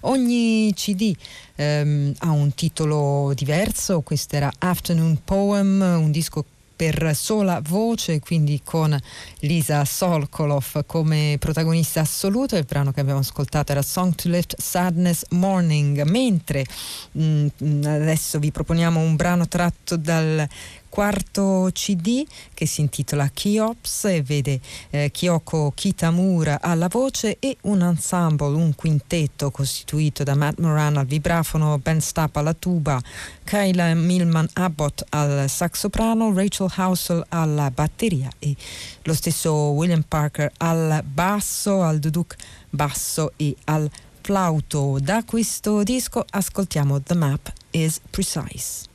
Ogni 0.02 0.72
CD 0.76 1.12
ehm, 1.56 2.14
ha 2.20 2.30
un 2.30 2.54
titolo 2.54 3.34
diverso, 3.34 4.02
questo 4.02 4.36
era 4.36 4.52
Afternoon 4.60 5.22
Poem, 5.26 5.82
un 5.82 6.12
disco 6.12 6.46
per 6.80 7.14
sola 7.14 7.60
voce, 7.62 8.22
quindi 8.22 8.62
con 8.64 8.98
Lisa 9.40 9.84
Solkolov 9.84 10.86
come 10.86 11.36
protagonista 11.38 12.00
assoluto. 12.00 12.56
Il 12.56 12.64
brano 12.64 12.94
che 12.94 13.02
abbiamo 13.02 13.20
ascoltato 13.20 13.74
era 13.74 13.82
Song 13.82 14.16
to 14.16 14.30
Lift 14.30 14.56
Sadness 14.58 15.26
Morning, 15.32 16.04
mentre 16.04 16.66
mh, 17.12 17.48
mm, 17.62 17.84
adesso 17.84 18.40
vi 18.40 18.50
proponiamo 18.52 18.98
un 18.98 19.18
brano 19.18 19.50
tratto 19.50 19.98
dal 19.98 20.48
quarto 20.90 21.70
CD 21.72 22.26
che 22.54 22.66
si 22.66 22.82
intitola 22.82 23.30
Kiops 23.30 24.06
e 24.06 24.22
vede 24.22 24.60
eh, 24.90 25.12
Kyoko 25.12 25.72
Kitamura 25.74 26.60
alla 26.62 26.88
voce 26.88 27.38
e 27.40 27.58
un 27.62 27.82
ensemble, 27.82 28.48
un 28.48 28.76
quintetto 28.76 29.52
costituito 29.52 30.24
da 30.24 30.36
Matt 30.36 30.60
Moran 30.60 30.98
al 30.98 31.06
vibrafono, 31.06 31.78
Ben 31.78 32.02
Stapp 32.02 32.36
alla 32.36 32.54
tuba, 32.54 33.00
Kyla 33.44 33.94
Milman 33.94 34.50
Abbott 34.54 35.06
al 35.10 35.50
saxoprano, 35.50 36.34
Rachel 36.34 36.72
Housel 36.76 37.26
alla 37.30 37.72
batteria 37.72 38.30
e 38.40 38.56
lo 39.04 39.14
stesso 39.14 39.54
William 39.54 40.04
Parker 40.08 40.52
al 40.58 41.04
basso, 41.04 41.82
al 41.82 42.00
duduk 42.00 42.36
basso 42.70 43.34
e 43.38 43.56
al 43.66 43.90
flauto. 44.22 45.00
Da 45.02 45.24
questo 45.24 45.84
disco 45.84 46.26
ascoltiamo 46.30 47.02
The 47.02 47.16
Map 47.16 47.52
is 47.72 48.00
Precise. 48.10 48.90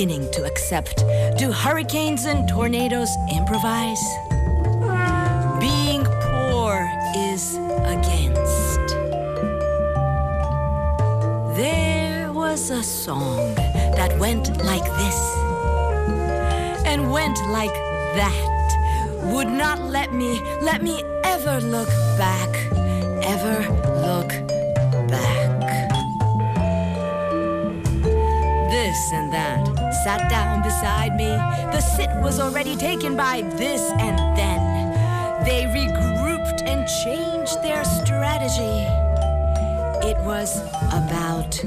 beginning 0.00 0.30
to 0.30 0.42
accept. 0.46 1.04
Do 1.36 1.52
hurricanes 1.52 2.24
and 2.24 2.48
tornadoes 2.48 3.10
improvise? 3.36 4.02
Being 5.60 6.04
poor 6.22 6.88
is 7.14 7.56
against. 7.84 8.80
There 11.54 12.32
was 12.32 12.70
a 12.70 12.82
song 12.82 13.54
that 13.98 14.18
went 14.18 14.48
like 14.64 14.88
this 15.02 15.20
and 16.86 17.12
went 17.12 17.38
like 17.50 17.76
that. 18.20 19.20
Would 19.34 19.48
not 19.48 19.80
let 19.82 20.14
me, 20.14 20.40
let 20.62 20.82
me 20.82 21.04
ever 21.24 21.60
look 21.60 21.90
back, 22.16 22.48
ever 23.22 23.68
look 24.06 24.49
sat 30.04 30.30
down 30.30 30.62
beside 30.62 31.14
me. 31.16 31.28
The 31.72 31.80
sit 31.80 32.08
was 32.22 32.40
already 32.40 32.74
taken 32.74 33.16
by 33.16 33.42
this 33.56 33.82
and 33.98 34.18
then. 34.36 34.62
They 35.44 35.64
regrouped 35.64 36.62
and 36.66 36.88
changed 37.04 37.62
their 37.62 37.84
strategy. 37.84 38.86
It 40.08 40.16
was 40.24 40.60
about 40.92 41.62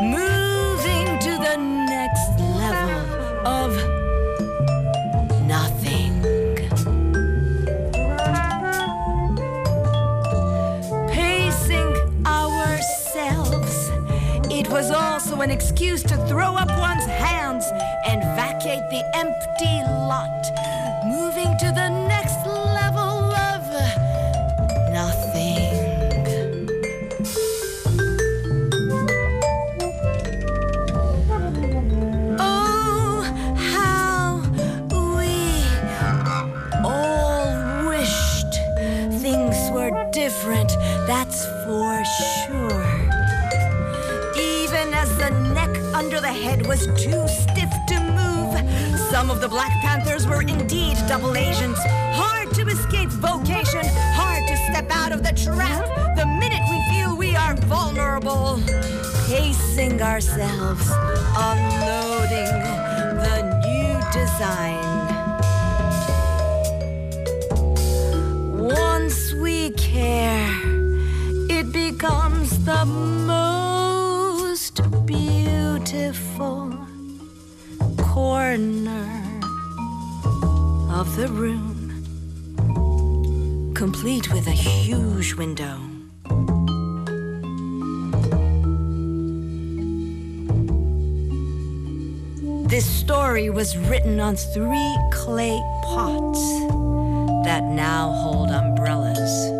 moving 0.00 1.06
to 1.26 1.32
the 1.46 1.56
next 1.56 2.38
level 2.62 3.00
of 3.46 3.70
nothing. 5.46 6.22
Pacing 11.10 11.92
ourselves. 12.26 13.90
It 14.50 14.68
was 14.68 14.90
also 14.90 15.40
an 15.40 15.50
excuse 15.50 16.02
to 16.04 16.16
throw 16.28 16.54
up 16.54 16.68
one's 16.78 17.01
empty 19.14 19.82
lot, 20.08 20.44
moving 21.04 21.56
to 21.58 21.66
the 21.66 21.88
next 22.08 22.44
level 22.46 23.32
of 23.50 23.62
nothing. 24.92 25.70
Oh, 32.38 33.22
how 33.56 34.42
we 34.90 35.32
all 36.84 37.88
wished 37.88 38.54
things 39.20 39.56
were 39.70 39.92
different, 40.12 40.70
that's 41.06 41.46
for 41.64 42.04
sure. 42.46 42.84
Even 44.36 44.94
as 44.94 45.16
the 45.18 45.30
neck 45.54 45.70
under 45.94 46.20
the 46.20 46.32
head 46.32 46.66
was 46.66 46.86
too 46.96 47.26
Some 49.12 49.30
of 49.30 49.42
the 49.42 49.48
Black 49.48 49.70
Panthers 49.82 50.26
were 50.26 50.40
indeed 50.40 50.96
double 51.06 51.36
agents. 51.36 51.78
Hard 52.14 52.50
to 52.54 52.62
escape 52.66 53.10
vocation, 53.10 53.84
hard 54.16 54.48
to 54.48 54.56
step 54.56 54.90
out 54.90 55.12
of 55.12 55.22
the 55.22 55.32
trap 55.32 55.84
the 56.16 56.24
minute 56.24 56.62
we 56.70 56.80
feel 56.90 57.14
we 57.14 57.36
are 57.36 57.54
vulnerable. 57.54 58.58
Pacing 59.26 60.00
ourselves, 60.00 60.90
unloading 61.36 62.56
the 63.20 63.42
new 63.66 64.00
design. 64.16 64.80
Once 68.58 69.34
we 69.34 69.72
care, 69.72 70.56
it 71.50 71.70
becomes 71.70 72.64
the 72.64 72.86
the 81.16 81.28
room, 81.28 81.92
complete 83.74 84.32
with 84.32 84.46
a 84.46 84.50
huge 84.50 85.34
window. 85.34 85.76
This 92.66 92.86
story 92.86 93.50
was 93.50 93.76
written 93.76 94.20
on 94.20 94.36
three 94.36 94.96
clay 95.12 95.60
pots 95.82 96.40
that 97.44 97.62
now 97.64 98.12
hold 98.12 98.48
umbrellas. 98.48 99.50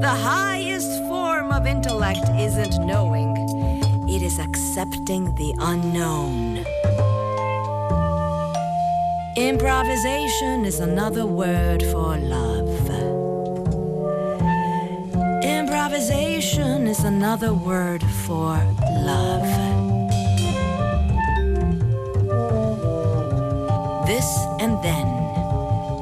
The 0.00 0.08
highest 0.08 1.02
form 1.02 1.52
of 1.52 1.66
intellect 1.66 2.26
isn't 2.38 2.78
knowing, 2.86 3.36
it 4.08 4.22
is 4.22 4.38
accepting 4.38 5.34
the 5.34 5.54
unknown. 5.58 6.55
Improvisation 9.36 10.64
is 10.64 10.80
another 10.80 11.26
word 11.26 11.82
for 11.82 12.16
love. 12.16 12.66
Improvisation 15.44 16.86
is 16.86 17.04
another 17.04 17.52
word 17.52 18.02
for 18.24 18.56
love. 19.02 19.42
This 24.06 24.26
and 24.58 24.82
then 24.82 25.06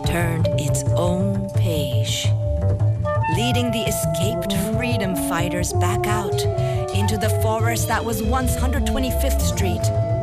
turned 0.07 0.47
its 0.61 0.85
own 0.95 1.51
page, 1.57 2.29
leading 3.37 3.73
the 3.73 3.85
escaped 3.89 4.53
freedom 4.77 5.17
fighters 5.29 5.73
back 5.73 6.07
out 6.07 6.41
into 6.95 7.19
the 7.19 7.31
forest 7.43 7.89
that 7.89 8.05
was 8.05 8.23
once 8.23 8.55
125th 8.55 9.41
Street. 9.41 10.14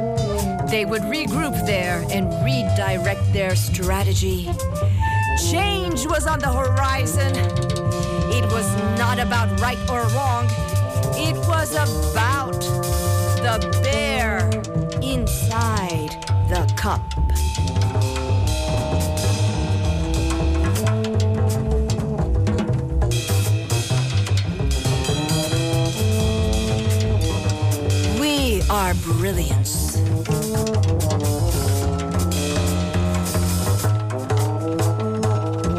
They 0.72 0.86
would 0.86 1.02
regroup 1.02 1.66
there 1.66 2.06
and 2.12 2.32
redirect 2.46 3.34
their 3.34 3.58
strategy. 3.58 4.50
Change 5.52 6.06
was 6.06 6.26
on 6.26 6.40
the 6.40 6.48
horizon. 6.48 7.36
It 8.32 8.46
was 8.54 8.74
not 8.98 9.20
about 9.20 9.60
right 9.60 9.78
or 9.90 10.04
wrong, 10.16 10.46
it 11.18 11.36
was 11.46 11.74
about 11.74 12.62
the 13.44 13.60
bear 13.84 14.50
inside 15.04 16.12
the 16.48 16.66
cup. 16.78 17.02
We 28.22 28.62
are 28.70 28.94
brilliance. 28.94 29.81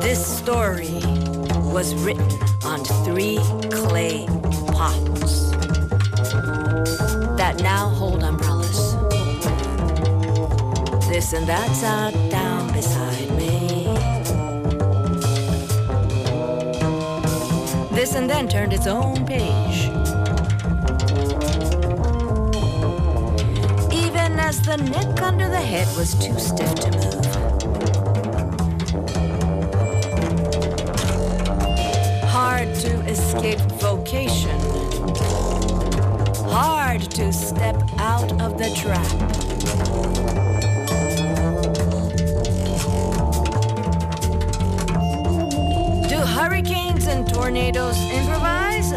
This 0.03 0.27
story 0.27 1.01
was 1.73 1.95
written 2.05 2.29
on 2.65 2.85
three 3.05 3.39
clay 3.71 4.27
pots 4.69 5.51
that 7.39 7.61
now 7.63 7.89
hold 7.89 8.23
umbrellas. 8.23 8.95
This 11.09 11.33
and 11.33 11.47
that 11.47 11.71
sat 11.75 12.13
down 12.31 12.73
beside 12.73 13.31
me. 13.39 13.85
This 17.97 18.15
and 18.15 18.29
then 18.29 18.49
turned 18.49 18.73
its 18.73 18.87
own 18.87 19.25
page. 19.25 19.72
The 24.65 24.77
neck 24.77 25.21
under 25.21 25.49
the 25.49 25.61
head 25.61 25.89
was 25.97 26.15
too 26.15 26.39
stiff 26.39 26.73
to 26.77 26.91
move. 26.93 27.25
Hard 32.31 32.73
to 32.77 33.01
escape 33.11 33.59
vocation. 33.83 34.59
Hard 36.49 37.03
to 37.11 37.33
step 37.33 37.83
out 37.99 38.41
of 38.41 38.57
the 38.57 38.71
trap. 38.77 39.09
Do 46.09 46.19
hurricanes 46.19 47.09
and 47.09 47.29
tornadoes 47.29 47.99
improvise? 48.13 48.93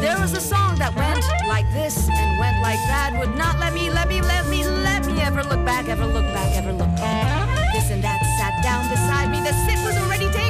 There 0.00 0.18
was 0.18 0.32
a 0.32 0.40
song 0.40 0.71
that 0.82 0.96
went 0.96 1.22
like 1.46 1.70
this 1.72 2.08
and 2.10 2.40
went 2.40 2.58
like 2.60 2.82
that. 2.90 3.14
Would 3.14 3.36
not 3.36 3.60
let 3.60 3.72
me, 3.72 3.88
let 3.90 4.08
me, 4.08 4.20
let 4.20 4.48
me, 4.48 4.66
let 4.66 5.06
me 5.06 5.20
ever 5.22 5.44
look 5.44 5.64
back, 5.64 5.86
ever 5.86 6.06
look 6.06 6.26
back, 6.34 6.56
ever 6.58 6.72
look 6.72 6.90
back. 6.98 7.72
This 7.72 7.88
and 7.94 8.02
that 8.02 8.18
sat 8.38 8.54
down 8.66 8.90
beside 8.90 9.30
me. 9.30 9.38
The 9.46 9.54
sit 9.62 9.78
was 9.86 9.96
already 10.02 10.26
taken 10.26 10.41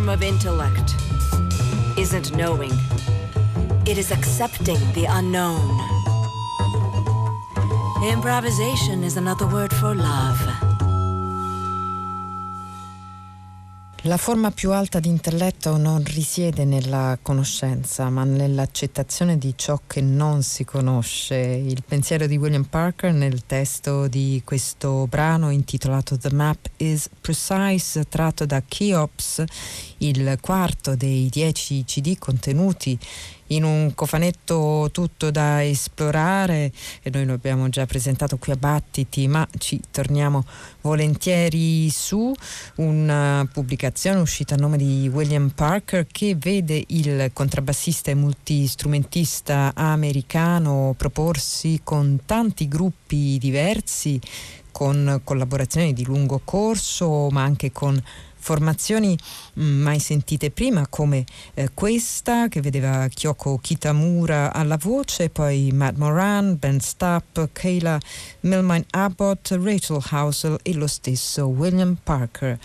form 0.00 0.08
of 0.08 0.22
intellect 0.22 0.94
isn't 1.98 2.34
knowing, 2.34 2.72
it 3.86 3.98
is 3.98 4.10
accepting 4.10 4.78
the 4.94 5.04
unknown. 5.06 5.78
Improvisation 8.02 9.04
is 9.04 9.16
another 9.16 9.46
word 9.46 9.74
for 9.74 9.94
love. 9.94 10.40
La 14.04 14.16
forma 14.16 14.50
più 14.50 14.70
alta 14.70 15.00
di 15.00 15.08
intelletto 15.10 15.49
non 15.68 16.02
risiede 16.04 16.64
nella 16.64 17.18
conoscenza, 17.20 18.08
ma 18.08 18.24
nell'accettazione 18.24 19.36
di 19.36 19.52
ciò 19.56 19.78
che 19.86 20.00
non 20.00 20.42
si 20.42 20.64
conosce. 20.64 21.36
Il 21.36 21.82
pensiero 21.86 22.26
di 22.26 22.38
William 22.38 22.64
Parker 22.64 23.12
nel 23.12 23.44
testo 23.44 24.08
di 24.08 24.40
questo 24.42 25.06
brano 25.06 25.50
intitolato 25.50 26.16
The 26.16 26.32
Map 26.32 26.70
is 26.78 27.10
Precise, 27.20 28.08
tratto 28.08 28.46
da 28.46 28.62
Cheops, 28.66 29.44
il 29.98 30.38
quarto 30.40 30.96
dei 30.96 31.28
dieci 31.28 31.84
CD 31.84 32.16
contenuti 32.18 32.98
in 33.50 33.64
un 33.64 33.92
cofanetto 33.94 34.90
tutto 34.92 35.30
da 35.30 35.64
esplorare 35.64 36.72
e 37.02 37.10
noi 37.10 37.24
lo 37.24 37.34
abbiamo 37.34 37.68
già 37.68 37.86
presentato 37.86 38.36
qui 38.36 38.52
a 38.52 38.56
Battiti, 38.56 39.26
ma 39.28 39.46
ci 39.58 39.80
torniamo 39.90 40.44
volentieri 40.82 41.88
su 41.90 42.32
una 42.76 43.48
pubblicazione 43.52 44.20
uscita 44.20 44.54
a 44.54 44.58
nome 44.58 44.76
di 44.76 45.10
William 45.12 45.49
Parker 45.54 46.06
che 46.06 46.34
vede 46.36 46.84
il 46.88 47.30
contrabbassista 47.32 48.10
e 48.10 48.14
multistrumentista 48.14 49.72
americano 49.74 50.94
proporsi 50.96 51.80
con 51.82 52.20
tanti 52.24 52.68
gruppi 52.68 53.38
diversi 53.38 54.20
con 54.70 55.20
collaborazioni 55.24 55.92
di 55.92 56.04
lungo 56.04 56.40
corso 56.44 57.28
ma 57.30 57.42
anche 57.42 57.72
con 57.72 58.02
formazioni 58.40 59.16
mm, 59.58 59.82
mai 59.82 59.98
sentite 59.98 60.50
prima 60.50 60.86
come 60.88 61.24
eh, 61.54 61.70
questa 61.74 62.48
che 62.48 62.60
vedeva 62.60 63.06
Kyoko 63.08 63.58
Kitamura 63.58 64.52
alla 64.52 64.78
voce, 64.78 65.28
poi 65.28 65.70
Matt 65.72 65.96
Moran, 65.96 66.56
Ben 66.58 66.80
Stapp, 66.80 67.38
Kayla 67.52 68.00
Milmine 68.40 68.86
Abbott, 68.90 69.50
Rachel 69.60 70.02
Housel 70.10 70.58
e 70.62 70.74
lo 70.74 70.86
stesso 70.86 71.46
William 71.46 71.96
Parker 72.02 72.58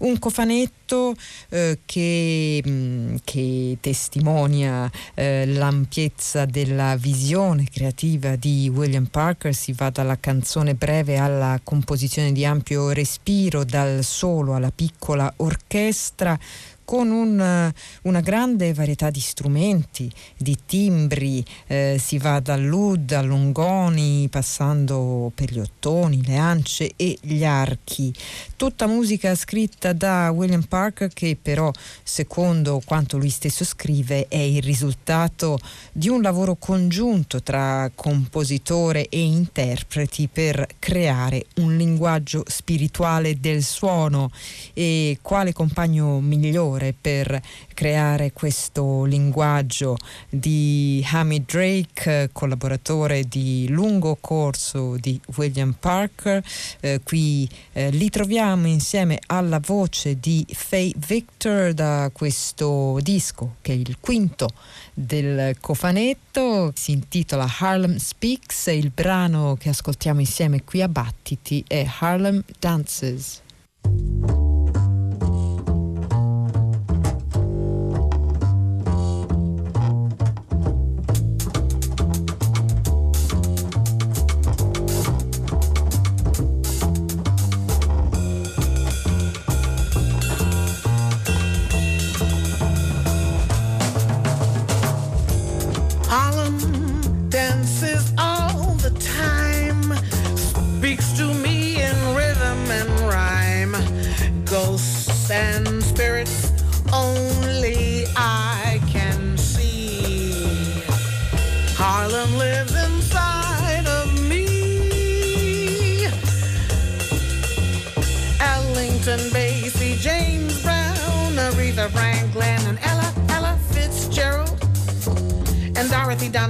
un 0.00 0.18
cofanetto 0.18 1.14
eh, 1.48 1.80
che, 1.84 2.62
mh, 2.64 2.70
mm, 2.70 3.16
che, 3.24 3.78
testimonia 3.80 4.90
eh, 5.14 5.46
l'ampiezza 5.46 6.44
della 6.44 6.96
visione 6.96 7.66
creativa 7.70 8.36
di 8.36 8.70
William 8.74 9.06
Parker, 9.06 9.54
si 9.54 9.72
va 9.72 9.90
dalla 9.90 10.18
canzone 10.18 10.74
breve 10.74 11.16
alla 11.16 11.58
composizione 11.62 12.32
di 12.32 12.44
ampio 12.44 12.90
respiro, 12.90 13.64
dal 13.64 14.04
solo 14.04 14.54
alla 14.54 14.72
piccola 14.74 15.32
orchestra 15.36 16.38
con 16.86 17.10
un, 17.10 17.72
una 18.02 18.20
grande 18.20 18.72
varietà 18.72 19.10
di 19.10 19.18
strumenti, 19.18 20.10
di 20.36 20.56
timbri, 20.64 21.44
eh, 21.66 22.00
si 22.00 22.16
va 22.16 22.38
dall'ud 22.38 23.10
all'ungoni, 23.10 24.28
passando 24.30 25.32
per 25.34 25.52
gli 25.52 25.58
ottoni, 25.58 26.24
le 26.24 26.36
ance 26.36 26.92
e 26.94 27.18
gli 27.20 27.44
archi. 27.44 28.14
Tutta 28.54 28.86
musica 28.86 29.34
scritta 29.34 29.92
da 29.92 30.30
William 30.30 30.62
Parker 30.62 31.10
che 31.12 31.36
però, 31.40 31.72
secondo 32.04 32.80
quanto 32.84 33.18
lui 33.18 33.30
stesso 33.30 33.64
scrive, 33.64 34.28
è 34.28 34.38
il 34.38 34.62
risultato 34.62 35.58
di 35.92 36.08
un 36.08 36.22
lavoro 36.22 36.54
congiunto 36.54 37.42
tra 37.42 37.90
compositore 37.96 39.08
e 39.08 39.20
interpreti 39.20 40.28
per 40.32 40.64
creare 40.78 41.46
un 41.56 41.76
linguaggio 41.76 42.44
spirituale 42.46 43.40
del 43.40 43.64
suono 43.64 44.30
e 44.72 45.18
quale 45.20 45.52
compagno 45.52 46.20
migliore 46.20 46.74
migliore 46.76 46.94
per 46.98 47.40
creare 47.74 48.32
questo 48.32 49.04
linguaggio 49.04 49.96
di 50.28 51.04
Hamid 51.10 51.44
Drake, 51.46 52.30
collaboratore 52.32 53.24
di 53.24 53.66
lungo 53.68 54.16
corso 54.20 54.96
di 54.98 55.20
William 55.36 55.74
Parker. 55.78 56.42
Eh, 56.80 57.00
qui 57.02 57.48
eh, 57.72 57.90
li 57.90 58.10
troviamo 58.10 58.66
insieme 58.66 59.18
alla 59.26 59.60
voce 59.64 60.18
di 60.20 60.46
Faye 60.48 60.92
Victor 60.96 61.72
da 61.72 62.10
questo 62.12 62.98
disco 63.02 63.56
che 63.60 63.72
è 63.72 63.76
il 63.76 63.96
quinto 64.00 64.48
del 64.92 65.56
cofanetto, 65.60 66.72
si 66.74 66.92
intitola 66.92 67.46
Harlem 67.58 67.96
Speaks 67.96 68.68
e 68.68 68.76
il 68.76 68.90
brano 68.94 69.56
che 69.58 69.68
ascoltiamo 69.68 70.20
insieme 70.20 70.64
qui 70.64 70.80
a 70.82 70.88
Battiti 70.88 71.62
è 71.66 71.86
Harlem 71.98 72.42
Dances. 72.58 73.42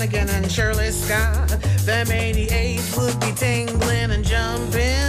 Donegan 0.07 0.29
and 0.37 0.53
Shirley 0.53 0.93
Scott. 0.93 1.49
Them 1.85 2.13
88 2.13 2.97
would 2.97 3.19
be 3.19 3.33
tingling 3.33 4.13
and 4.13 4.25
jumping 4.25 5.06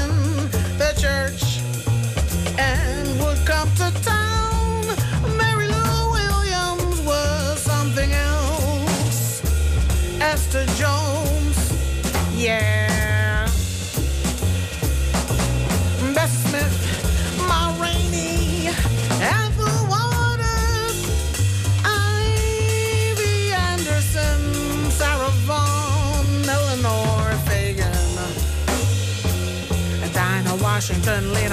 suddenly 31.17 31.46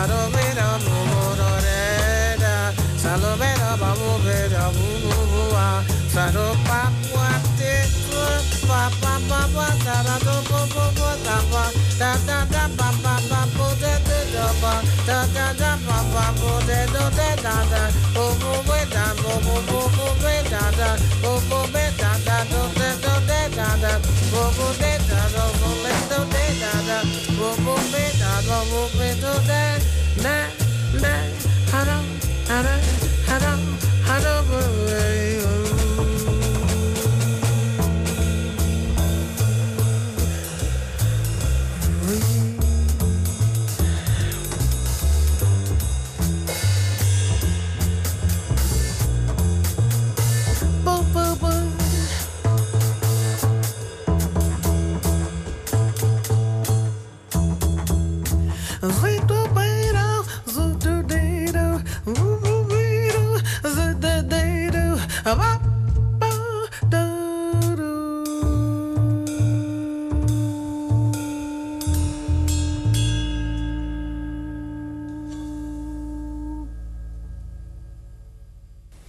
salomera 0.01 0.78
mumoro 0.84 1.51
reda 1.64 2.72
salomera 2.96 3.76
bamubera 3.76 4.72
mumuwa 4.72 5.84
saro 6.14 6.57
papua 6.64 7.28
te 7.59 7.74
pa 8.68 8.88
pa 9.03 9.14
pa 9.28 9.40
pa 9.55 9.66
sara 9.84 10.16
do 10.24 10.36
po 10.48 10.61
po 10.72 10.84
po 10.96 11.11
ta 11.24 11.36
pa 11.53 11.64
ta 12.01 12.11
ta 12.26 12.38
ta 12.53 12.64
pa 12.78 12.88
pa 13.03 13.14
pa 13.28 13.40
po 13.57 13.66
te 13.82 13.92
te 14.09 14.18
do 14.32 14.46
pa 14.62 14.72
ta 15.05 15.18
ta 15.34 15.46
ta 15.61 15.70
pa 15.84 15.98
pa 16.14 16.24
po 16.40 16.51
te 16.64 16.80
do 16.94 17.05
te 17.18 17.28
ta 17.44 17.57
ta 17.72 17.82
po 18.16 18.24
po 18.40 18.53
po 18.64 18.76
ta 18.96 19.05
po 19.20 19.32
po 19.44 19.57
po 19.68 19.80
po 19.96 20.07
po 20.22 20.32
ta 20.53 20.64
ta 20.80 20.90
po 21.20 21.32
po 21.51 21.61
po 21.72 21.84
ta 22.01 22.12
ta 22.24 22.38
do 22.51 22.62
te 22.78 22.88
do 23.05 23.14
te 23.28 23.40
ta 23.57 23.68
ta 23.84 23.92
po 24.32 24.42
po 24.57 24.66
te 24.80 24.92
ta 25.11 25.20
do 25.34 25.44
po 25.61 25.68
le 25.84 25.96
do 26.09 26.30
da 27.03 27.07
wo 27.40 27.51
wo 27.64 27.74
be 27.92 28.05
da 28.20 28.32
ba 28.46 28.59
wo 28.70 28.82
be 28.98 29.09
do 29.22 29.32
da 29.48 29.62
na 30.24 30.34
na 31.03 31.14
ha 31.72 31.80
da 31.88 31.96
ha 32.48 32.59
da 32.66 32.74
ha 33.28 33.36
da 33.44 33.53
ha 34.07 34.16
da 34.24 35.60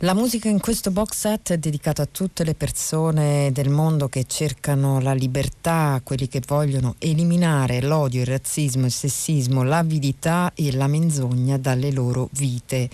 La 0.03 0.15
musica 0.15 0.49
in 0.49 0.59
questo 0.59 0.89
box 0.89 1.15
set 1.15 1.51
è 1.51 1.57
dedicata 1.59 2.01
a 2.01 2.07
tutte 2.11 2.43
le 2.43 2.55
persone 2.55 3.51
del 3.51 3.69
mondo 3.69 4.09
che 4.09 4.23
cercano 4.25 4.99
la 4.99 5.13
libertà, 5.13 6.01
quelli 6.03 6.27
che 6.27 6.41
vogliono 6.43 6.95
eliminare 6.97 7.83
l'odio, 7.83 8.21
il 8.21 8.25
razzismo, 8.25 8.87
il 8.87 8.91
sessismo, 8.91 9.61
l'avidità 9.61 10.53
e 10.55 10.71
la 10.71 10.87
menzogna 10.87 11.59
dalle 11.59 11.91
loro 11.91 12.29
vite. 12.31 12.89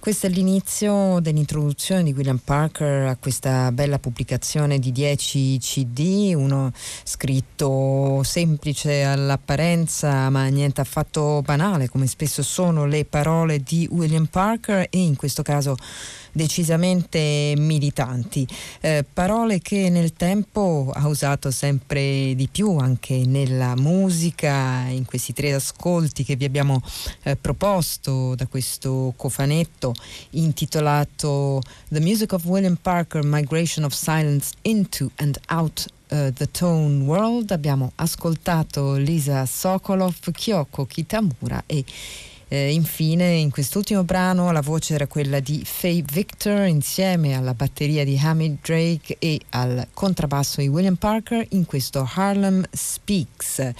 Questo 0.00 0.26
è 0.26 0.30
l'inizio 0.30 1.20
dell'introduzione 1.20 2.02
di 2.02 2.12
William 2.12 2.40
Parker 2.42 3.06
a 3.06 3.16
questa 3.16 3.70
bella 3.70 3.98
pubblicazione 3.98 4.78
di 4.78 4.90
10 4.92 5.58
CD, 5.58 6.32
uno 6.34 6.72
scritto 7.04 8.22
semplice 8.24 9.04
all'apparenza 9.04 10.30
ma 10.30 10.46
niente 10.46 10.80
affatto 10.80 11.42
banale 11.44 11.90
come 11.90 12.06
spesso 12.06 12.42
sono 12.42 12.86
le 12.86 13.04
parole 13.04 13.60
di 13.60 13.86
William 13.90 14.24
Parker 14.24 14.86
e 14.88 14.98
in 14.98 15.16
questo 15.16 15.42
caso 15.42 15.76
decisamente 16.32 17.54
militanti, 17.56 18.46
eh, 18.80 19.04
parole 19.12 19.60
che 19.60 19.90
nel 19.90 20.12
tempo 20.12 20.90
ha 20.94 21.06
usato 21.08 21.50
sempre 21.50 22.34
di 22.34 22.48
più 22.50 22.76
anche 22.76 23.24
nella 23.26 23.74
musica, 23.76 24.86
in 24.88 25.04
questi 25.04 25.32
tre 25.32 25.52
ascolti 25.52 26.24
che 26.24 26.36
vi 26.36 26.44
abbiamo 26.44 26.82
eh, 27.22 27.36
proposto 27.36 28.34
da 28.34 28.46
questo 28.46 29.12
cofanetto 29.16 29.94
intitolato 30.30 31.60
The 31.88 32.00
Music 32.00 32.32
of 32.32 32.44
William 32.44 32.76
Parker, 32.80 33.22
Migration 33.24 33.84
of 33.84 33.92
Silence 33.92 34.52
into 34.62 35.10
and 35.16 35.38
Out 35.48 35.86
Uh, 36.12 36.32
the 36.32 36.50
Tone 36.50 37.04
World. 37.04 37.52
Abbiamo 37.52 37.92
ascoltato 37.94 38.96
Lisa 38.96 39.46
Sokolov, 39.46 40.32
Kyoko 40.32 40.84
Kitamura 40.84 41.62
e 41.66 41.84
eh, 42.52 42.72
infine, 42.72 43.34
in 43.34 43.50
quest'ultimo 43.50 44.02
brano 44.02 44.50
la 44.50 44.60
voce 44.60 44.94
era 44.94 45.06
quella 45.06 45.38
di 45.38 45.62
Faye 45.64 46.02
Victor 46.02 46.66
insieme 46.66 47.34
alla 47.36 47.54
batteria 47.54 48.04
di 48.04 48.18
Hamid 48.20 48.58
Drake 48.60 49.18
e 49.20 49.40
al 49.50 49.86
contrabbasso 49.94 50.60
di 50.60 50.66
William 50.66 50.96
Parker 50.96 51.46
in 51.50 51.64
questo 51.64 52.04
Harlem 52.12 52.64
Speaks. 52.72 53.72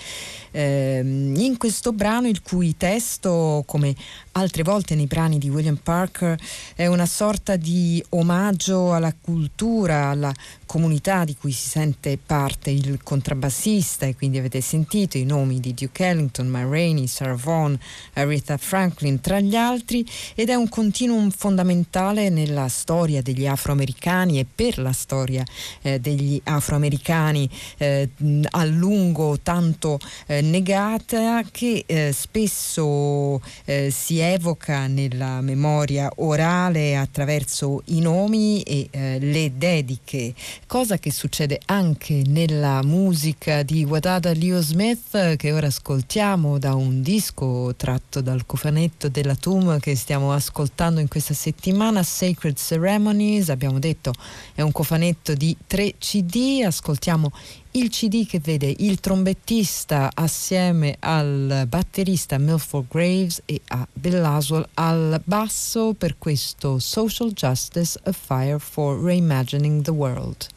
Eh, 0.53 1.01
in 1.03 1.57
questo 1.59 1.93
brano 1.93 2.29
il 2.29 2.43
cui 2.43 2.77
testo, 2.77 3.65
come 3.67 3.93
altre 4.33 4.63
volte 4.63 4.95
nei 4.95 5.07
brani 5.07 5.39
di 5.39 5.49
William 5.49 5.75
Parker, 5.83 6.39
è 6.77 6.87
una 6.87 7.07
sorta 7.07 7.57
di 7.57 8.01
omaggio 8.11 8.95
alla 8.95 9.13
cultura, 9.21 10.11
alla 10.11 10.33
comunità 10.65 11.25
di 11.25 11.35
cui 11.35 11.51
si 11.51 11.69
sente 11.69 12.17
parte 12.25 12.71
il 12.71 13.01
contrabbassista 13.03 14.07
e 14.07 14.15
quindi 14.15 14.39
avete 14.39 14.61
sentito 14.61 15.19
i 15.19 15.25
nomi 15.25 15.59
di 15.59 15.75
Duke 15.75 16.07
Ellington, 16.07 16.47
Ma 16.47 16.63
Rainey, 16.63 17.09
Sarah 17.09 17.35
Vaughan, 17.35 17.77
Aretha 18.13 18.59
Franklin 18.61 19.21
tra 19.21 19.41
gli 19.41 19.57
altri 19.57 20.07
ed 20.35 20.49
è 20.49 20.55
un 20.55 20.69
continuum 20.69 21.31
fondamentale 21.31 22.29
nella 22.29 22.69
storia 22.69 23.23
degli 23.23 23.47
afroamericani 23.47 24.39
e 24.39 24.47
per 24.53 24.79
la 24.79 24.93
storia 24.93 25.45
eh, 25.83 25.99
degli 25.99 26.41
afroamericani 26.45 27.49
eh, 27.79 28.09
a 28.51 28.65
lungo 28.65 29.39
tanto 29.43 29.99
eh, 30.27 30.41
negata 30.41 31.43
che 31.51 31.85
eh, 31.87 32.13
spesso 32.13 33.41
eh, 33.65 33.91
si 33.91 34.19
evoca 34.19 34.87
nella 34.87 35.41
memoria 35.41 36.11
orale 36.17 36.97
attraverso 36.97 37.83
i 37.87 38.01
nomi 38.01 38.63
e 38.63 38.89
eh, 38.91 39.19
le 39.19 39.53
dediche 39.57 40.35
cosa 40.67 40.99
che 40.99 41.11
succede 41.11 41.61
anche 41.67 42.23
nella 42.27 42.83
musica 42.83 43.63
di 43.63 43.85
Wadada 43.85 44.33
Leo 44.35 44.61
Smith 44.61 45.37
che 45.37 45.53
ora 45.53 45.69
ascoltiamo 45.69 46.59
da 46.59 46.75
un 46.75 47.03
disco 47.03 47.75
tratto 47.77 48.21
dal 48.21 48.47
cofanetto 48.51 49.09
della 49.09 49.37
Tomb 49.37 49.79
che 49.79 49.95
stiamo 49.95 50.33
ascoltando 50.33 50.99
in 50.99 51.07
questa 51.07 51.35
settimana, 51.35 52.03
Sacred 52.03 52.57
Ceremonies, 52.57 53.49
abbiamo 53.49 53.79
detto 53.79 54.13
è 54.57 54.61
un 54.61 54.73
cofanetto 54.73 55.35
di 55.35 55.57
tre 55.69 55.95
CD, 55.99 56.65
ascoltiamo 56.65 57.31
il 57.73 57.91
CD 57.91 58.27
che 58.27 58.41
vede 58.41 58.75
il 58.79 58.99
trombettista 58.99 60.11
assieme 60.13 60.97
al 60.99 61.67
batterista 61.69 62.39
Milford 62.39 62.87
Graves 62.91 63.43
e 63.45 63.61
a 63.69 63.87
Bill 63.93 64.21
Laswell 64.21 64.67
al 64.75 65.21
basso 65.23 65.95
per 65.97 66.19
questo 66.19 66.81
Social 66.81 67.31
Justice 67.31 68.01
A 68.03 68.11
Fire 68.11 68.59
for 68.59 69.01
Reimagining 69.01 69.83
the 69.83 69.93
World. 69.93 70.49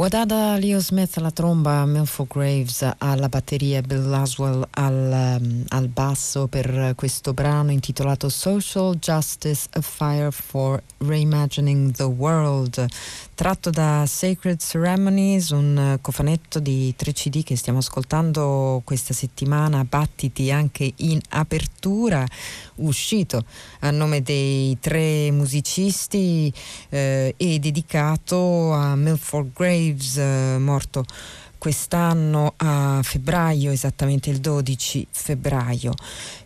Wadada 0.00 0.56
Leo 0.56 0.80
Smith 0.80 1.18
alla 1.18 1.30
tromba, 1.30 1.84
Milford 1.84 2.32
Graves 2.32 2.94
alla 2.98 3.28
batteria, 3.28 3.82
Bill 3.82 4.08
Laswell 4.08 4.66
al, 4.70 4.94
um, 4.94 5.09
al, 5.68 5.88
basso 5.88 6.46
per 6.46 6.94
questo 6.96 7.32
brano 7.32 7.70
intitolato 7.70 8.28
Social 8.28 8.96
Justice 8.96 9.66
A 9.72 9.80
Fire 9.80 10.30
for 10.30 10.82
Reimagining 10.98 11.92
the 11.92 12.04
World, 12.04 12.86
tratto 13.34 13.70
da 13.70 14.04
Sacred 14.06 14.58
Ceremonies, 14.60 15.50
un 15.50 15.98
cofanetto 16.00 16.58
di 16.58 16.94
3 16.96 17.12
CD 17.12 17.42
che 17.42 17.56
stiamo 17.56 17.78
ascoltando 17.78 18.82
questa 18.84 19.14
settimana, 19.14 19.84
battiti 19.84 20.50
anche 20.50 20.92
in 20.96 21.20
apertura, 21.30 22.26
uscito 22.76 23.44
a 23.80 23.90
nome 23.90 24.22
dei 24.22 24.78
tre 24.80 25.30
musicisti 25.30 26.52
eh, 26.88 27.34
e 27.36 27.58
dedicato 27.58 28.72
a 28.72 28.94
Milford 28.96 29.52
Graves, 29.52 30.16
eh, 30.16 30.56
morto 30.58 31.04
quest'anno 31.60 32.54
a 32.56 33.00
febbraio, 33.02 33.70
esattamente 33.70 34.30
il 34.30 34.38
12 34.38 35.06
febbraio. 35.10 35.92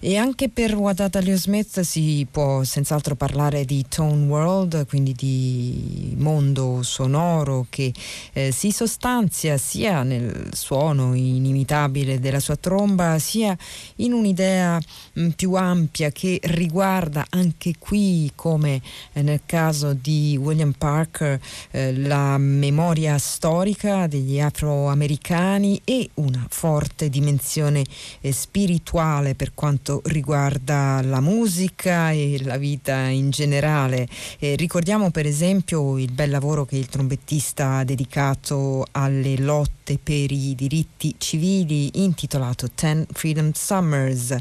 E 0.00 0.16
anche 0.16 0.48
per 0.48 0.74
Wadada 0.74 1.20
Leo 1.20 1.36
Smith 1.36 1.80
si 1.82 2.26
può 2.28 2.64
senz'altro 2.64 3.14
parlare 3.14 3.64
di 3.64 3.84
tone 3.88 4.26
world, 4.26 4.86
quindi 4.88 5.12
di 5.12 6.14
mondo 6.18 6.82
sonoro 6.82 7.66
che 7.70 7.92
eh, 8.32 8.50
si 8.50 8.72
sostanzia 8.72 9.56
sia 9.56 10.02
nel 10.02 10.48
suono 10.52 11.14
inimitabile 11.14 12.18
della 12.18 12.40
sua 12.40 12.56
tromba, 12.56 13.16
sia 13.20 13.56
in 13.96 14.12
un'idea 14.12 14.78
mh, 14.78 15.22
mm, 15.22 15.28
più 15.30 15.54
ampia 15.54 16.10
che 16.10 16.40
riguarda 16.42 17.24
anche 17.30 17.74
qui, 17.78 18.32
come 18.34 18.82
eh, 19.12 19.22
nel 19.22 19.42
caso 19.46 19.92
di 19.92 20.36
William 20.42 20.72
Parker, 20.76 21.38
eh, 21.70 21.96
la 21.96 22.36
memoria 22.36 23.16
storica 23.18 24.08
degli 24.08 24.40
afroamericani 24.40 25.02
americani 25.04 25.80
e 25.84 26.08
una 26.14 26.46
forte 26.48 27.08
dimensione 27.08 27.84
eh, 28.20 28.32
spirituale 28.32 29.34
per 29.34 29.52
quanto 29.54 30.00
riguarda 30.06 31.00
la 31.02 31.20
musica 31.20 32.10
e 32.10 32.40
la 32.42 32.56
vita 32.56 33.06
in 33.06 33.30
generale. 33.30 34.08
Eh, 34.38 34.56
ricordiamo 34.56 35.10
per 35.10 35.26
esempio 35.26 35.98
il 35.98 36.10
bel 36.10 36.30
lavoro 36.30 36.64
che 36.64 36.76
il 36.76 36.86
trombettista 36.86 37.76
ha 37.76 37.84
dedicato 37.84 38.86
alle 38.92 39.36
lotte 39.38 39.98
per 40.02 40.32
i 40.32 40.54
diritti 40.54 41.14
civili 41.18 42.02
intitolato 42.02 42.70
Ten 42.74 43.06
Freedom 43.12 43.52
Summers. 43.52 44.36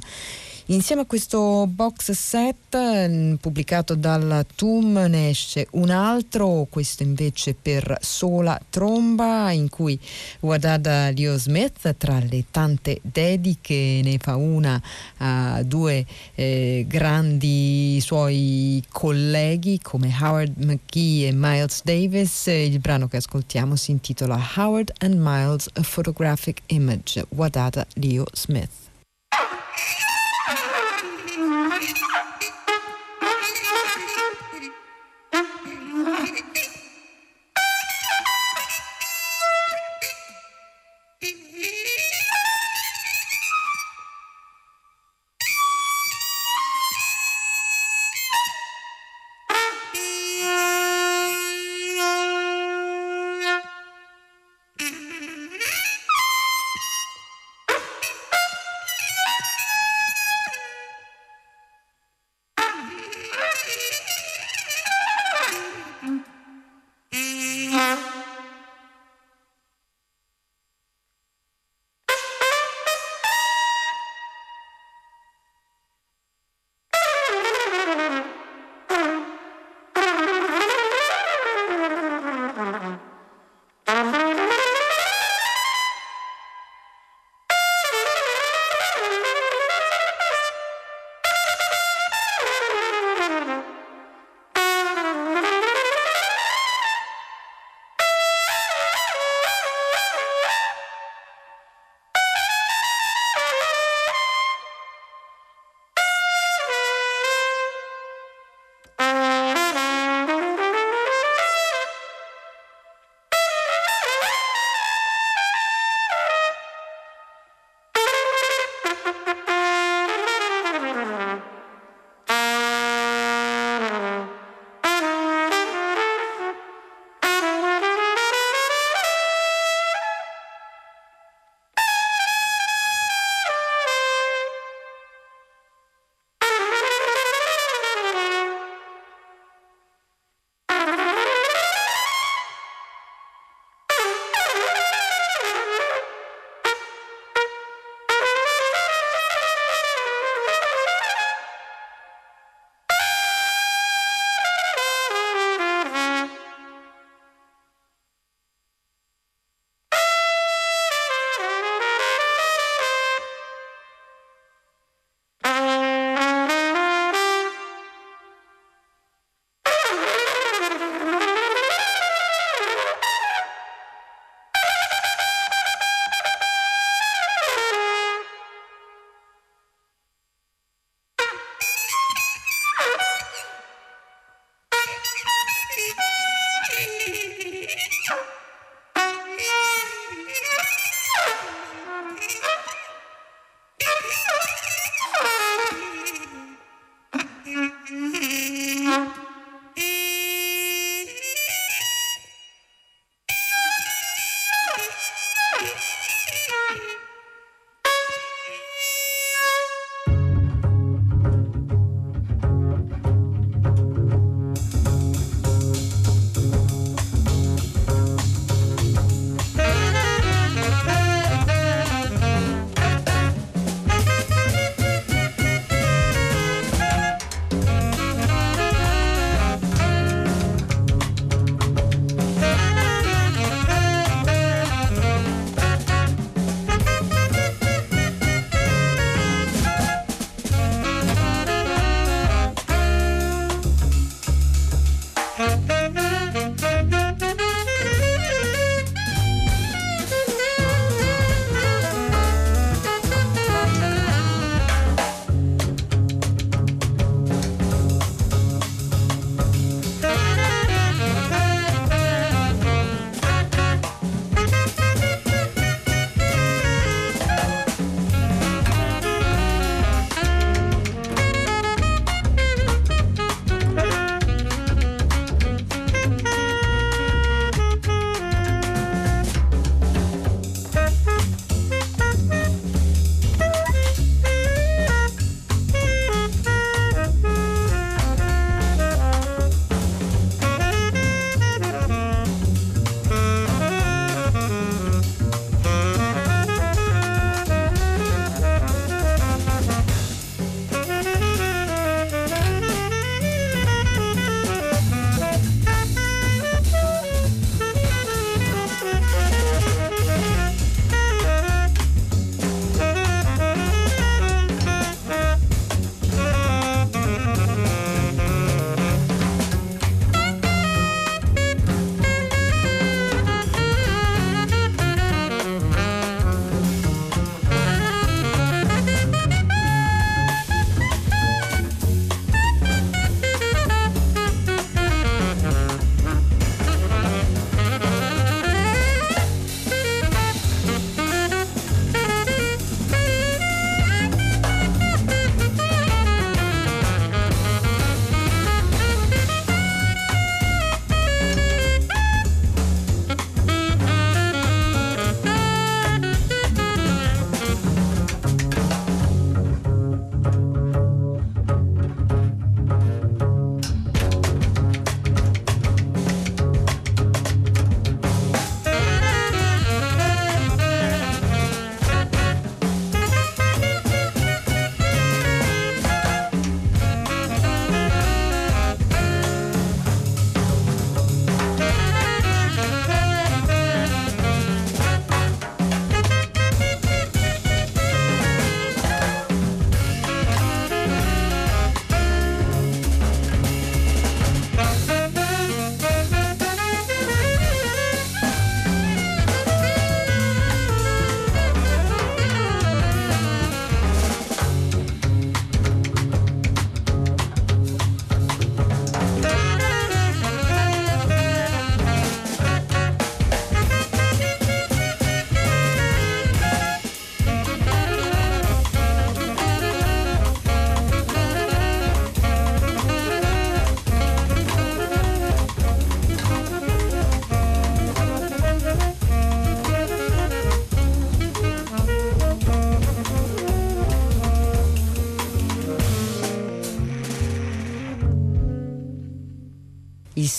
Insieme 0.67 1.01
a 1.01 1.05
questo 1.05 1.67
box 1.67 2.11
set 2.11 2.77
mm, 2.77 3.33
pubblicato 3.33 3.95
dalla 3.95 4.45
TUM 4.45 4.93
ne 5.09 5.27
esce 5.27 5.67
un 5.71 5.89
altro, 5.89 6.67
questo 6.69 7.03
invece 7.03 7.53
per 7.53 7.97
sola 7.99 8.57
tromba, 8.69 9.51
in 9.51 9.67
cui 9.67 9.99
Wadada 10.39 11.11
Leo 11.11 11.37
Smith, 11.37 11.93
tra 11.97 12.17
le 12.19 12.45
tante 12.49 12.99
dediche, 13.01 13.99
ne 14.01 14.17
fa 14.19 14.37
una 14.37 14.81
a 15.17 15.61
due 15.63 16.05
eh, 16.35 16.85
grandi 16.87 17.99
suoi 17.99 18.81
colleghi 18.89 19.81
come 19.81 20.15
Howard 20.17 20.53
McGee 20.63 21.27
e 21.27 21.33
Miles 21.33 21.81
Davis. 21.83 22.45
Il 22.45 22.79
brano 22.79 23.09
che 23.09 23.17
ascoltiamo 23.17 23.75
si 23.75 23.91
intitola 23.91 24.39
Howard 24.55 24.93
and 24.99 25.15
Miles 25.17 25.67
A 25.73 25.81
Photographic 25.81 26.61
Image, 26.67 27.25
Wadada 27.31 27.85
Leo 27.95 28.23
Smith. 28.31 28.82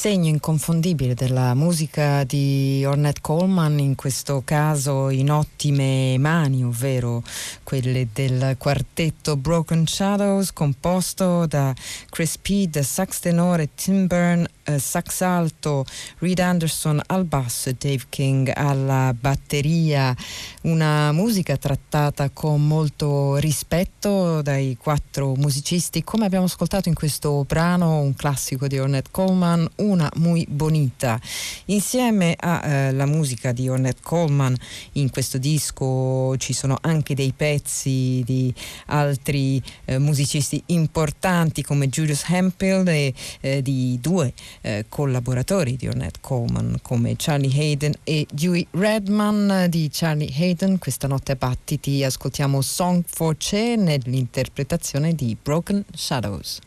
Segno 0.04 0.28
inconfondibile 0.28 1.14
della 1.14 1.54
musica 1.54 2.24
di 2.24 2.84
Ornette 2.86 3.22
Coleman, 3.22 3.78
in 3.78 3.94
questo 3.94 4.42
caso 4.44 5.08
in 5.08 5.30
ottime 5.30 6.18
mani, 6.18 6.62
ovvero 6.62 7.22
quelle 7.62 8.08
del 8.12 8.56
quartetto 8.58 9.38
Broken 9.38 9.86
Shadows, 9.86 10.52
composto 10.52 11.46
da 11.46 11.74
Chris 12.14 12.38
Peed, 12.38 12.78
sax 12.78 13.18
tenore 13.18 13.70
Tim 13.74 14.06
Byrne 14.06 14.46
eh, 14.66 14.78
sax 14.78 15.20
alto, 15.20 15.84
Reed 16.18 16.38
Anderson 16.38 17.00
al 17.06 17.24
basso 17.24 17.68
e 17.70 17.76
Dave 17.76 18.04
King 18.08 18.52
alla 18.54 19.12
batteria. 19.18 20.14
Una 20.62 21.12
musica 21.12 21.56
trattata 21.56 22.30
con 22.30 22.66
molto 22.66 23.36
rispetto 23.36 24.42
dai 24.42 24.76
quattro 24.80 25.34
musicisti, 25.34 26.02
come 26.04 26.24
abbiamo 26.24 26.46
ascoltato 26.46 26.88
in 26.88 26.94
questo 26.94 27.44
brano, 27.46 27.98
un 27.98 28.14
classico 28.14 28.66
di 28.68 28.78
Ornette 28.78 29.10
Coleman, 29.10 29.68
una 29.76 30.08
muy 30.14 30.46
bonita. 30.48 31.20
Insieme 31.66 32.36
alla 32.38 33.04
eh, 33.04 33.06
musica 33.06 33.52
di 33.52 33.68
Ornette 33.68 34.02
Coleman 34.02 34.56
in 34.92 35.10
questo 35.10 35.36
disco 35.36 36.36
ci 36.36 36.52
sono 36.52 36.78
anche 36.80 37.14
dei 37.14 37.32
pezzi 37.36 38.22
di 38.24 38.54
altri 38.86 39.60
eh, 39.84 39.98
musicisti 39.98 40.62
importanti 40.66 41.62
come 41.62 41.88
Julius 42.04 42.24
Hempel 42.28 42.86
e 42.86 43.14
eh, 43.40 43.62
di 43.62 43.98
due 44.00 44.32
eh, 44.60 44.84
collaboratori 44.88 45.76
di 45.76 45.88
Ornette 45.88 46.18
Coleman 46.20 46.78
come 46.82 47.14
Charlie 47.16 47.50
Hayden 47.58 47.94
e 48.04 48.26
Dewey 48.30 48.66
Redman 48.72 49.66
di 49.70 49.88
Charlie 49.90 50.32
Hayden. 50.36 50.78
Questa 50.78 51.08
notte 51.08 51.32
a 51.32 51.36
battiti 51.36 52.04
ascoltiamo 52.04 52.60
Song 52.60 53.02
for 53.06 53.36
Che 53.36 53.76
nell'interpretazione 53.76 55.14
di 55.14 55.36
Broken 55.40 55.84
Shadows. 55.92 56.60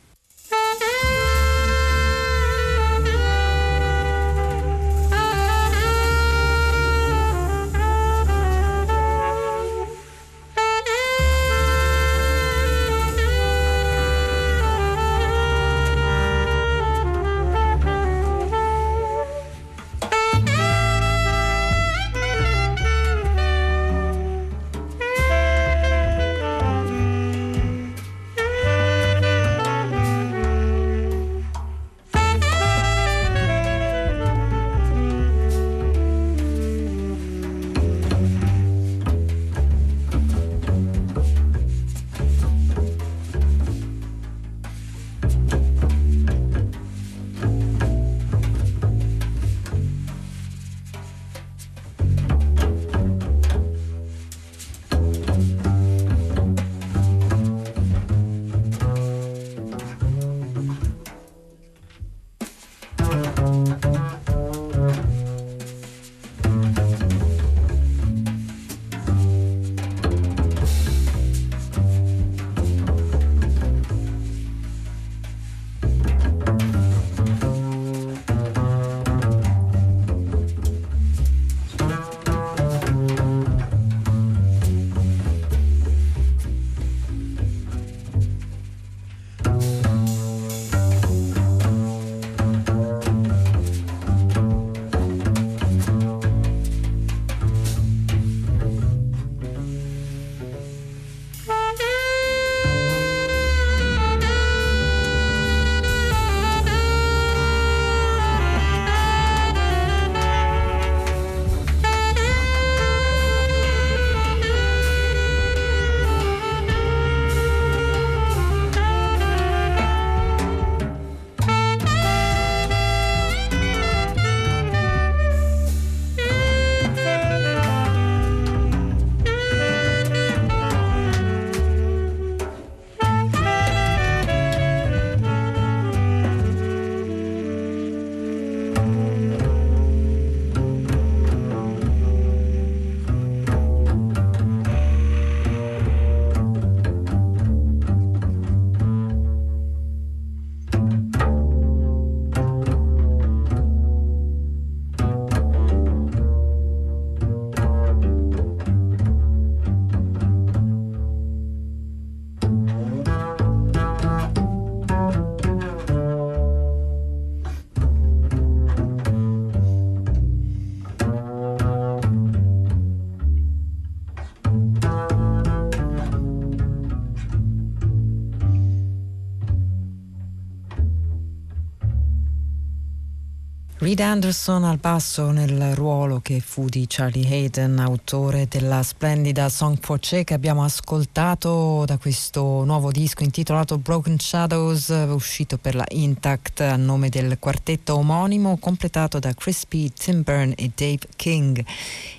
Reed 183.88 184.02
Anderson 184.02 184.66
al 184.66 184.80
basso 184.80 185.32
nel 185.32 185.74
ruolo 185.74 186.20
che 186.20 186.42
fu 186.42 186.68
di 186.68 186.84
Charlie 186.90 187.26
Hayden, 187.26 187.80
autore 187.80 188.46
della 188.50 188.84
splendida 188.84 189.48
Song 189.48 189.78
for 189.80 189.98
Che 189.98 190.26
che 190.26 190.34
abbiamo 190.34 190.66
ascoltato 190.66 191.86
da 191.86 191.98
questo 191.98 192.66
nuovo 192.66 192.92
disco 192.92 193.24
intitolato 193.24 193.78
Broken 193.78 194.20
Shadows, 194.20 194.90
uscito 195.08 195.58
per 195.58 195.76
la 195.76 195.86
Intact 195.88 196.60
a 196.60 196.76
nome 196.76 197.08
del 197.08 197.38
quartetto 197.40 197.96
omonimo, 197.96 198.58
completato 198.58 199.20
da 199.20 199.34
Chris 199.34 199.66
P, 199.66 199.90
Tim 199.94 200.22
Byrne 200.22 200.56
e 200.56 200.70
Dave 200.76 201.08
King. 201.16 201.64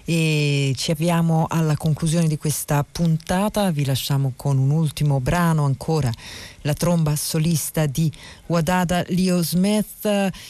E 0.07 0.73
ci 0.75 0.91
avviamo 0.91 1.45
alla 1.51 1.77
conclusione 1.77 2.29
di 2.29 2.39
questa 2.39 2.83
puntata, 2.91 3.71
vi 3.73 3.85
lasciamo 3.85 4.33
con 4.37 4.57
un 4.57 4.71
ultimo 4.71 5.21
brano 5.21 5.67
ancora 5.67 6.11
la 6.69 6.75
tromba 6.75 7.17
solista 7.17 7.87
di 7.87 8.13
Wadada 8.47 9.03
Leo 9.09 9.43
Smith 9.43 10.07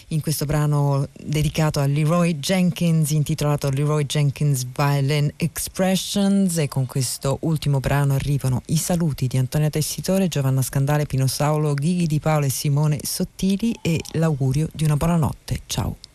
in 0.08 0.20
questo 0.20 0.46
brano 0.46 1.06
dedicato 1.12 1.78
a 1.78 1.86
Leroy 1.86 2.40
Jenkins 2.40 3.10
intitolato 3.10 3.70
Leroy 3.70 4.04
Jenkins 4.04 4.66
Violin 4.66 5.32
Expressions 5.36 6.58
e 6.58 6.66
con 6.66 6.86
questo 6.86 7.38
ultimo 7.42 7.78
brano 7.78 8.14
arrivano 8.14 8.62
i 8.66 8.76
saluti 8.76 9.28
di 9.28 9.38
Antonia 9.38 9.70
Tessitore, 9.70 10.26
Giovanna 10.26 10.62
Scandale, 10.62 11.06
Pino 11.06 11.28
Saulo, 11.28 11.72
Ghighi 11.74 12.08
di 12.08 12.18
Paolo 12.18 12.46
e 12.46 12.50
Simone 12.50 12.98
Sottili 13.00 13.78
e 13.80 14.00
l'augurio 14.14 14.68
di 14.72 14.82
una 14.82 14.96
buona 14.96 15.16
notte. 15.16 15.60
Ciao. 15.66 16.07